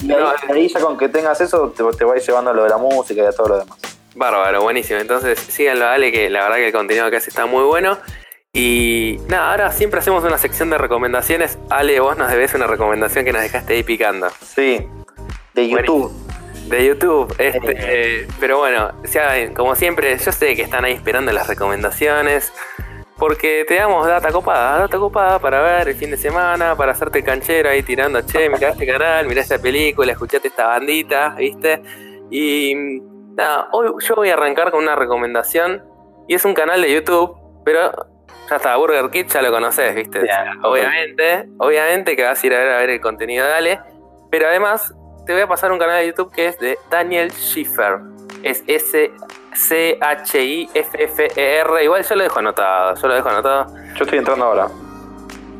[0.00, 0.12] y
[0.52, 3.26] ahí, ya con que tengas eso, te, te vais llevando lo de la música y
[3.26, 3.78] de todo lo demás.
[4.14, 5.00] Bárbaro, buenísimo.
[5.00, 7.98] Entonces síganlo, Ale, que la verdad que el contenido que hace está muy bueno.
[8.54, 11.58] Y nada, ahora siempre hacemos una sección de recomendaciones.
[11.70, 14.28] Ale, vos nos debes una recomendación que nos dejaste ahí picando.
[14.44, 14.86] Sí,
[15.54, 16.12] de YouTube.
[16.68, 18.92] De YouTube, este, eh, pero bueno,
[19.54, 22.52] como siempre, yo sé que están ahí esperando las recomendaciones,
[23.22, 27.22] porque te damos data copada, data copada para ver el fin de semana, para hacerte
[27.22, 31.80] canchero ahí tirando, che, mira este canal, mira esta película, escuchate esta bandita, ¿viste?
[32.32, 32.74] Y
[33.36, 35.84] nada, hoy yo voy a arrancar con una recomendación,
[36.26, 37.92] y es un canal de YouTube, pero
[38.50, 40.28] ya está, Burger Kid ya lo conoces, ¿viste?
[40.64, 43.80] obviamente, obviamente que vas a ir a ver, a ver el contenido de Ale,
[44.32, 44.92] pero además
[45.26, 48.00] te voy a pasar un canal de YouTube que es de Daniel Schiffer.
[48.42, 48.64] Es
[49.54, 50.64] S-C-H-I-F-F-E-R.
[51.84, 53.74] Igual yo lo dejo anotado, yo lo dejo anotado.
[53.96, 54.68] Yo estoy entrando ahora.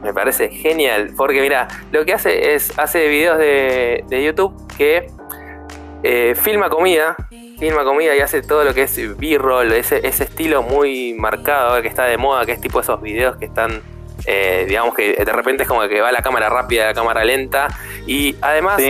[0.03, 5.07] Me parece genial, porque mira, lo que hace es, hace videos de, YouTube que
[6.03, 7.15] eh, filma comida,
[7.61, 11.89] filma comida y hace todo lo que es B-roll, ese, ese estilo muy marcado que
[11.89, 13.81] está de moda, que es tipo esos videos que están
[14.27, 17.69] eh, digamos que de repente es como que va la cámara rápida, la cámara lenta.
[18.07, 18.81] Y además,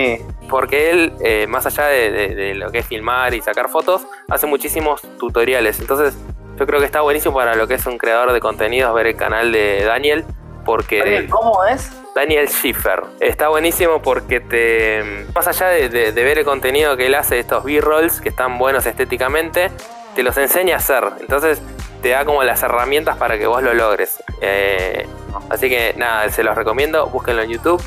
[0.48, 5.00] porque él, eh, más allá de, lo que es filmar y sacar fotos, hace muchísimos
[5.18, 5.80] tutoriales.
[5.80, 6.16] Entonces,
[6.58, 9.16] yo creo que está buenísimo para lo que es un creador de contenidos ver el
[9.16, 10.24] canal de Daniel.
[10.64, 11.26] Porque.
[11.28, 11.90] ¿Cómo es?
[12.14, 13.02] Daniel Schiffer.
[13.20, 15.26] Está buenísimo porque te.
[15.34, 19.70] Más allá de, ver el contenido que él hace, estos B-rolls que están buenos estéticamente,
[20.14, 21.04] te los enseña a hacer.
[21.20, 21.62] Entonces,
[22.02, 24.22] te da como las herramientas para que vos lo logres.
[24.40, 25.06] Eh,
[25.48, 27.82] así que nada, se los recomiendo, búsquenlo en YouTube.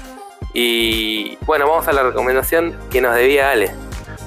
[0.57, 3.75] Y bueno, vamos a la recomendación que nos debía Ale.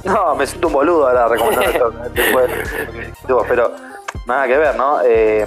[0.04, 1.70] No, me siento un boludo ahora recomendando
[2.06, 3.44] esto.
[3.48, 3.72] pero
[4.26, 5.00] nada que ver, ¿no?
[5.00, 5.46] Eh,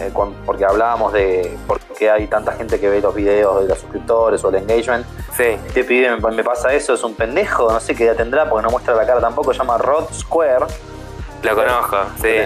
[0.00, 0.12] eh,
[0.46, 4.42] porque hablábamos de por qué hay tanta gente que ve los videos de los suscriptores
[4.42, 5.04] o el engagement.
[5.36, 5.58] Sí.
[5.66, 8.70] Este pibe me, pasa eso, es un pendejo, no sé qué edad tendrá porque no
[8.70, 10.64] muestra la cara tampoco, se llama Rod Square.
[11.42, 12.36] Lo conozco, sí.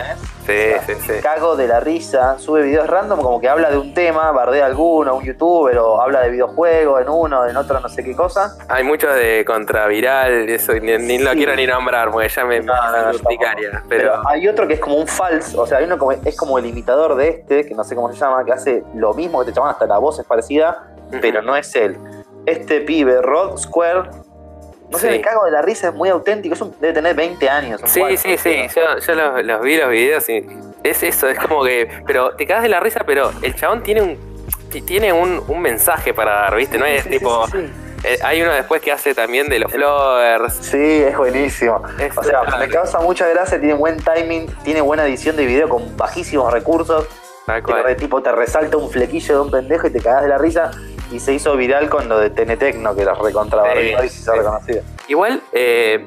[0.46, 1.12] Sí, sí, sí.
[1.22, 5.16] Cago de la risa, sube videos random como que habla de un tema, bardea alguno,
[5.16, 8.56] un youtuber, o habla de videojuegos en uno, en otro no sé qué cosa.
[8.68, 12.72] Hay muchos de contraviral, eso ni, lo quiero ni nombrar, porque ya me, no,
[13.88, 14.22] pero...
[14.28, 16.66] hay otro que es como un falso, o sea, hay uno como, es como el
[16.66, 19.52] imitador de este, que no sé cómo se llama, que hace lo mismo que te
[19.52, 21.98] llaman, hasta la voz es parecida, pero no es él.
[22.46, 24.10] Este pibe, Rod Square,
[24.90, 26.54] no sé, me cago de la risa, es muy auténtico.
[26.80, 27.80] debe tener 20 años.
[27.84, 28.56] Sí, sí, sí.
[28.74, 30.46] Yo, los, vi los videos y
[30.82, 31.88] es eso, es como que.
[32.06, 34.36] Pero te cagas de la risa, pero el chabón tiene un.
[34.84, 36.78] Tiene un, mensaje para dar, ¿viste?
[36.78, 37.46] No es tipo.
[38.04, 40.54] Eh, hay uno después que hace también de los flowers.
[40.60, 41.82] Sí, es buenísimo.
[42.16, 45.96] o sea, me causa mucha gracia, tiene buen timing, tiene buena edición de video con
[45.96, 47.08] bajísimos recursos.
[47.46, 47.96] Tal cual.
[47.96, 50.72] tipo te resalta un flequillo de un pendejo y te cagas de la risa
[51.12, 54.82] y se hizo viral con lo de Tenetecno, que era recontra y se reconocido.
[55.08, 56.04] Igual, eh,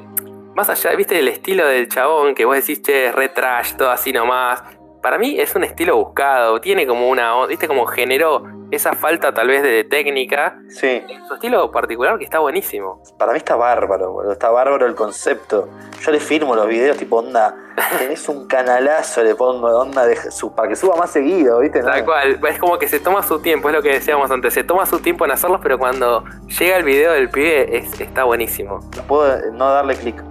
[0.54, 3.90] más allá, viste el estilo del chabón, que vos decís, che, es re trash, todo
[3.90, 4.62] así nomás.
[5.02, 9.48] Para mí es un estilo buscado, tiene como una, viste, como generó esa falta tal
[9.48, 10.58] vez de técnica.
[10.68, 11.02] Sí.
[11.26, 13.02] Su estilo particular que está buenísimo.
[13.18, 15.68] Para mí está bárbaro, está bárbaro el concepto.
[16.00, 17.54] Yo le firmo los videos tipo onda,
[17.98, 21.82] tenés un canalazo, le pongo onda de, su, para que suba más seguido, ¿viste?
[21.82, 24.64] Tal cual, es como que se toma su tiempo, es lo que decíamos antes, se
[24.64, 26.24] toma su tiempo en hacerlos, pero cuando
[26.58, 28.80] llega el video del pibe está buenísimo.
[28.96, 30.22] No puedo no darle clic.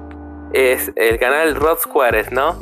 [0.54, 2.58] Es el canal Rod Squares, ¿no?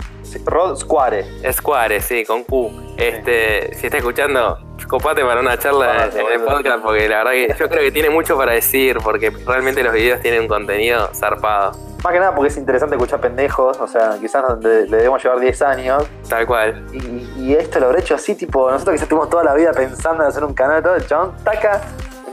[0.46, 1.26] Rod Square.
[1.52, 2.96] Squares, sí, con Q.
[2.98, 4.58] Este, si está escuchando,
[4.88, 8.10] copate para una charla en el podcast, porque la verdad que yo creo que tiene
[8.10, 11.72] mucho para decir, porque realmente los videos tienen un contenido zarpado.
[12.04, 15.40] Más que nada porque es interesante escuchar pendejos, o sea, quizás le, le debemos llevar
[15.40, 16.06] 10 años.
[16.30, 16.86] Tal cual.
[16.94, 20.24] Y, y esto lo habré hecho así, tipo, nosotros quizás estuvimos toda la vida pensando
[20.24, 21.82] en hacer un canal todo, el chabón, taca,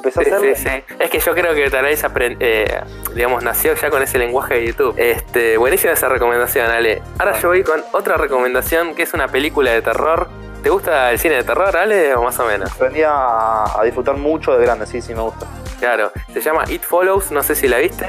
[0.05, 0.57] empezó Sí, a hacerlo.
[0.57, 0.95] sí, sí.
[0.99, 2.81] Es que yo creo que aprend- eh,
[3.15, 4.95] digamos, nació ya con ese lenguaje de YouTube.
[4.99, 7.03] Este, buenísima esa recomendación, Ale.
[7.19, 10.29] Ahora yo voy con otra recomendación que es una película de terror.
[10.63, 12.73] ¿Te gusta el cine de terror, Ale, o más o menos?
[12.73, 15.47] Aprendí a, a disfrutar mucho de grande, sí, sí, me gusta.
[15.79, 18.07] Claro, se llama It Follows, no sé si la viste.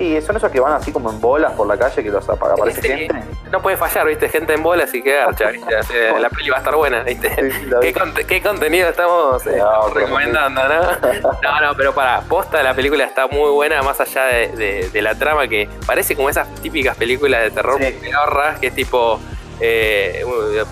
[0.00, 2.54] Y son esos que van así como en bolas por la calle que los apaga,
[2.54, 3.14] aparece Sí, gente.
[3.52, 5.76] No puede fallar, viste, gente en bolas y que garcha, ¿viste?
[5.76, 7.28] Así, la peli va a estar buena, ¿viste?
[7.34, 7.70] Sí, sí.
[7.82, 10.80] ¿Qué, qué contenido estamos eh, No, recomendando, no?
[11.42, 15.02] No, no, pero para, posta la película está muy buena, más allá de, de- de
[15.02, 17.92] la trama que parece como esas típicas películas de terror Sí.
[18.00, 19.20] pedorras, que es tipo
[19.60, 20.24] eh,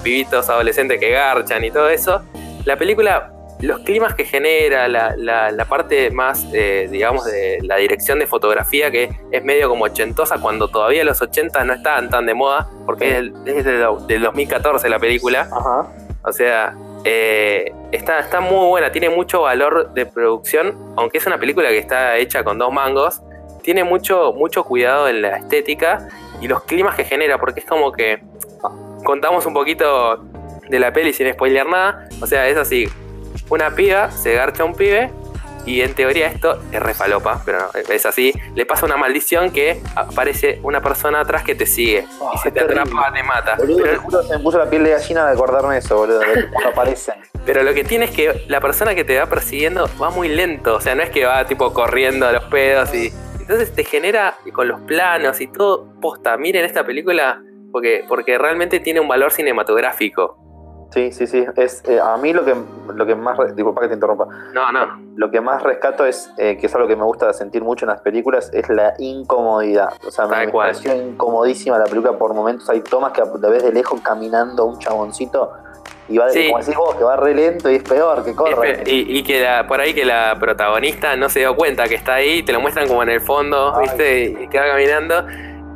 [0.02, 2.22] pibitos adolescentes que garchan y todo eso.
[2.64, 3.30] La película,
[3.60, 8.26] los climas que genera, la, la- la parte más, eh, digamos, de la dirección de
[8.26, 12.68] fotografía, que es medio como ochentosa, cuando todavía los 80 no estaban tan de moda,
[12.86, 15.48] porque es, del, es del- del 2014 la película.
[15.50, 15.88] Ajá.
[16.24, 21.38] O sea, eh, está, está muy buena, tiene mucho valor de producción, aunque es una
[21.38, 23.22] película que está hecha con dos mangos,
[23.62, 26.08] tiene mucho, mucho cuidado en la estética
[26.40, 28.20] y los climas que genera, porque es como que
[29.04, 30.16] contamos un poquito
[30.68, 32.08] de la peli sin spoilear nada.
[32.20, 32.88] O sea, es así,
[33.50, 35.10] una piba se garcha a un pibe
[35.66, 38.32] y en teoría esto es refalopa, pero no, es así.
[38.54, 42.48] Le pasa una maldición que aparece una persona atrás que te sigue Oh, y si
[42.48, 42.80] es te terrible.
[42.82, 43.56] atrapa te mata.
[43.56, 46.20] Boludo, Pero- te juro, se me puso la piel de gallina de acordarme eso, boludo,
[46.20, 47.16] de cómo aparecen.
[47.44, 50.74] Pero lo que tiene es que la persona que te va persiguiendo va muy lento.
[50.76, 53.12] O sea, no es que va tipo corriendo a los pedos y.
[53.40, 56.36] Entonces te genera con los planos y todo posta.
[56.36, 57.42] Miren esta película
[57.72, 60.38] porque, porque realmente tiene un valor cinematográfico.
[60.90, 61.44] Sí, sí, sí.
[61.56, 62.54] Es, eh, a mí lo que,
[62.94, 63.36] lo que más.
[63.54, 64.26] Disculpa que te interrumpa.
[64.54, 64.98] No, no.
[65.16, 67.90] Lo que más rescato es, eh, que es algo que me gusta sentir mucho en
[67.90, 69.90] las películas, es la incomodidad.
[70.06, 70.68] O sea, me, Tal me cual.
[70.70, 72.68] pareció incomodísima la película por momentos.
[72.70, 75.52] Hay tomas que la ves de lejos caminando un chaboncito
[76.08, 76.46] y va, de, Sí.
[76.48, 78.82] como decís vos, que va re lento y es peor, que corre.
[78.86, 82.14] Y, y que la, por ahí que la protagonista no se dio cuenta que está
[82.14, 84.24] ahí, te lo muestran como en el fondo, Ay, ¿viste?
[84.44, 85.26] Y que va caminando.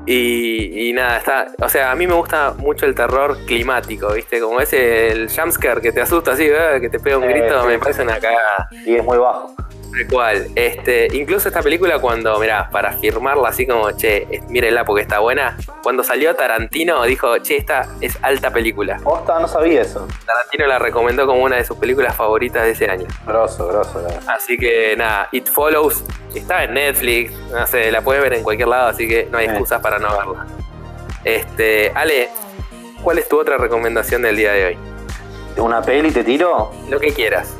[0.06, 1.46] Y, y nada, está.
[1.60, 4.40] O sea, a mí me gusta mucho el terror climático, ¿viste?
[4.40, 6.80] Como ese el jumpscare que te asusta así, ¿verdad?
[6.80, 8.68] que te pega un Sí, grito, me parece una cagada.
[8.84, 9.54] Y es muy bajo.
[9.92, 10.46] Tal cual.
[10.54, 15.56] Este, incluso esta película cuando, mirá, para firmarla así como, che, mírenla porque está buena,
[15.82, 18.98] cuando salió Tarantino dijo, che, esta es alta película.
[19.02, 20.08] Posta, no sabía eso.
[20.26, 23.06] Tarantino la recomendó como una de sus películas favoritas de ese año.
[23.26, 24.02] Grosso, grosso.
[24.02, 24.22] verdad.
[24.28, 26.02] Así que nada, It Follows
[26.34, 29.44] está en Netflix, no sé, la puedes ver en cualquier lado, así que no hay
[29.46, 29.50] Sí.
[29.52, 30.46] excusas para no verla.
[31.24, 32.30] Este, Ale,
[33.02, 34.78] ¿cuál es tu otra recomendación del día de hoy?
[35.58, 36.72] Una peli te tiro.
[36.88, 37.54] Lo que quieras.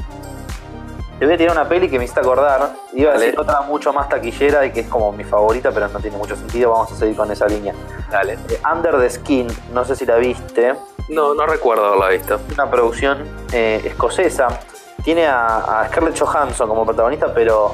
[1.22, 2.72] Te voy a tirar una peli que me hiciste acordar.
[2.94, 6.00] Iba a decir otra mucho más taquillera y que es como mi favorita, pero no
[6.00, 6.72] tiene mucho sentido.
[6.72, 7.72] Vamos a seguir con esa línea.
[8.10, 8.32] Dale.
[8.50, 10.74] Eh, Under the Skin, no sé si la viste.
[11.10, 12.40] No, no recuerdo haberla visto.
[12.54, 14.48] Una producción eh, escocesa.
[15.04, 17.72] Tiene a, a Scarlett Johansson como protagonista, pero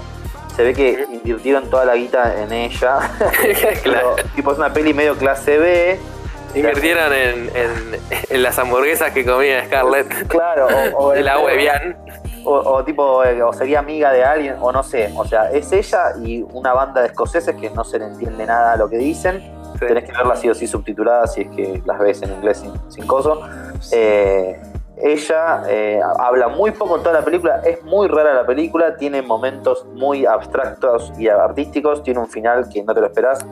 [0.54, 2.98] se ve que invirtieron toda la guita en ella.
[3.82, 4.12] claro.
[4.14, 5.98] Pero, tipo, es una peli medio clase B.
[6.54, 10.26] Invirtieron en, en- en las hamburguesas que comía Scarlett.
[10.28, 10.66] Claro,
[10.98, 11.96] o, o De la el- Webian.
[12.44, 15.12] O, o tipo, eh, o sería amiga de alguien, o no sé.
[15.16, 18.72] O sea, es ella y una banda de escoceses que no se le entiende nada
[18.72, 19.54] a lo que dicen.
[19.78, 22.72] Tenés que verlas sí o sí subtituladas si es que las ves en inglés sin,
[22.90, 23.40] sin coso.
[23.92, 24.60] Eh,
[25.00, 29.22] ella eh, habla muy poco en toda la película, es muy rara la película, tiene
[29.22, 33.46] momentos muy abstractos y artísticos, tiene un final que no te lo esperás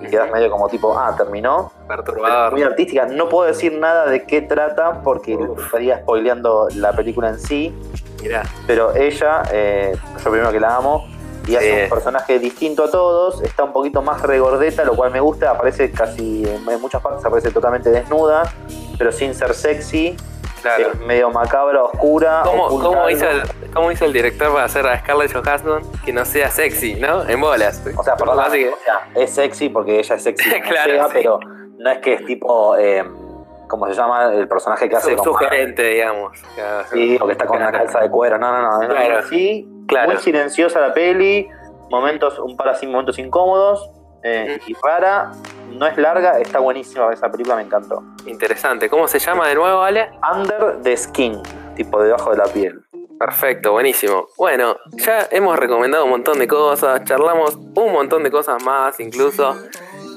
[0.00, 1.72] y quedas medio como tipo, ah, terminó.
[1.88, 2.52] Perturbador.
[2.52, 5.64] Muy artística, no puedo decir nada de qué trata porque Uf.
[5.64, 7.74] estaría spoileando la película en sí,
[8.22, 8.42] Mirá.
[8.66, 11.06] pero ella, eh, yo primero que la amo,
[11.46, 11.82] y hace Sí.
[11.84, 15.90] un personaje distinto a todos, está un poquito más regordeta, lo cual me gusta, aparece
[15.90, 18.44] casi, en muchas partes aparece totalmente desnuda,
[18.96, 20.16] pero sin ser sexy,
[20.62, 20.92] Claro.
[20.92, 22.42] es medio macabra, oscura.
[22.44, 23.42] ¿Cómo, cómo hizo el,
[23.74, 27.28] ¿Cómo hizo el director para hacer a Scarlett Johansson que no sea sexy, no?
[27.28, 27.82] En bolas.
[27.96, 31.10] O sea, perdón, que- o sea, es sexy porque ella es sexy, Claro, sea, sí.
[31.14, 31.40] pero
[31.78, 33.02] no es que es tipo, eh,
[33.72, 34.32] ¿cómo se llama?
[34.32, 35.32] El personaje que hace su- como...
[35.32, 36.38] sugerente, digamos.
[36.92, 38.36] Sí, o que está con una calza de cuero.
[38.38, 38.88] No, no, no.
[38.88, 39.22] Claro.
[39.28, 40.12] Sí, Claro.
[40.12, 41.48] muy silenciosa la peli.
[41.90, 43.90] Momentos, un par así, momentos incómodos.
[44.24, 45.32] eh, y rara.
[45.70, 48.02] No es larga, está buenísima esa película, me encantó.
[48.26, 48.88] Interesante.
[48.88, 50.10] ¿Cómo se llama de nuevo, Ale?
[50.32, 51.42] Under the Skin,
[51.74, 52.84] tipo debajo de la piel.
[53.18, 54.28] Perfecto, buenísimo.
[54.38, 59.56] Bueno, ya hemos recomendado un montón de cosas, charlamos un montón de cosas más incluso.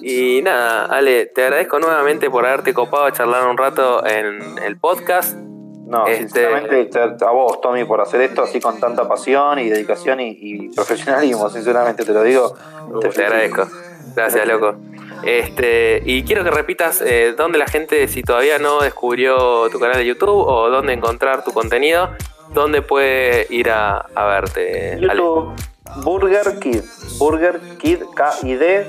[0.07, 4.77] Y nada, Ale, te agradezco nuevamente por haberte copado a charlar un rato en el
[4.77, 5.35] podcast.
[5.35, 6.89] No, Este- sinceramente,
[7.25, 11.49] a vos, Tommy, por hacer esto así con tanta pasión y dedicación y, y profesionalismo,
[11.49, 12.53] sinceramente te lo digo.
[13.01, 13.23] Te, felicito.
[13.25, 13.67] agradezco.
[14.15, 14.75] Gracias, loco.
[15.23, 19.97] Este, y quiero que repitas eh, dónde la gente, si todavía no descubrió tu canal
[19.97, 22.11] de YouTube o dónde encontrar tu contenido,
[22.53, 24.93] dónde puede ir a, a verte.
[24.93, 25.15] Ale.
[25.15, 25.55] YouTube,
[26.03, 26.81] Burger Kid.
[27.17, 28.85] Burger Kid, K-I-D.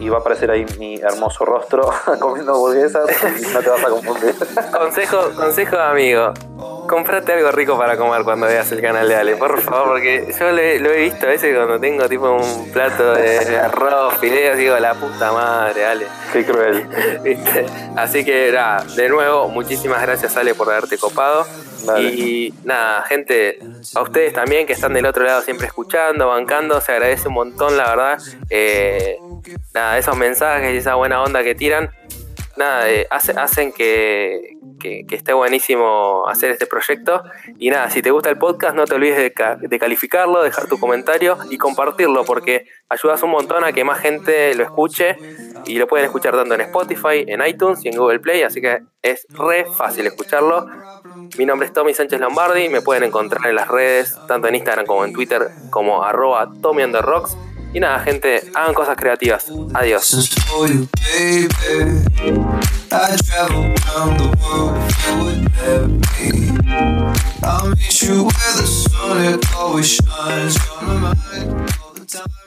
[0.00, 1.88] Y va a aparecer ahí mi hermoso rostro
[2.20, 3.08] comiendo hamburguesas
[3.40, 4.34] y no te vas a confundir.
[4.72, 6.32] Consejo, consejo amigo.
[6.88, 10.50] Comprate algo rico para comer cuando veas el canal de Ale, por favor, porque yo
[10.52, 14.76] le- lo he visto a veces cuando tengo tipo un plato de arroz, fideos, digo,
[14.78, 16.06] la puta madre, Ale.
[16.32, 16.86] Qué cruel.
[17.22, 17.64] ¿Viste?
[17.96, 21.46] Así que nada, de nuevo, muchísimas gracias Ale por haberte copado.
[21.86, 22.10] Dale.
[22.10, 23.58] Y nada, gente,
[23.94, 27.76] a ustedes también que están del otro lado siempre escuchando, bancando, se agradece un montón,
[27.76, 28.18] la verdad.
[28.50, 29.16] Eh,
[29.72, 31.90] nada, esos mensajes y esa buena onda que tiran,
[32.56, 37.22] nada, eh, hace- hacen que, que- que esté buenísimo hacer este proyecto.
[37.58, 40.66] Y nada, si te gusta el podcast, no te olvides de, ca- de calificarlo, dejar
[40.66, 45.16] tu comentario y compartirlo, porque ayudas un montón a que más gente lo escuche
[45.66, 48.80] y lo pueden escuchar tanto en Spotify, en iTunes y en Google Play, así que
[49.02, 50.66] es re fácil escucharlo.
[51.38, 54.86] Mi nombre es Tommy Sánchez Lombardi, me pueden encontrar en las redes, tanto en Instagram
[54.86, 56.92] como en Twitter, como arroba Tommy on.
[57.72, 59.46] Y nada, gente, hagan cosas creativas.
[59.74, 60.30] Adiós.
[72.12, 72.41] The.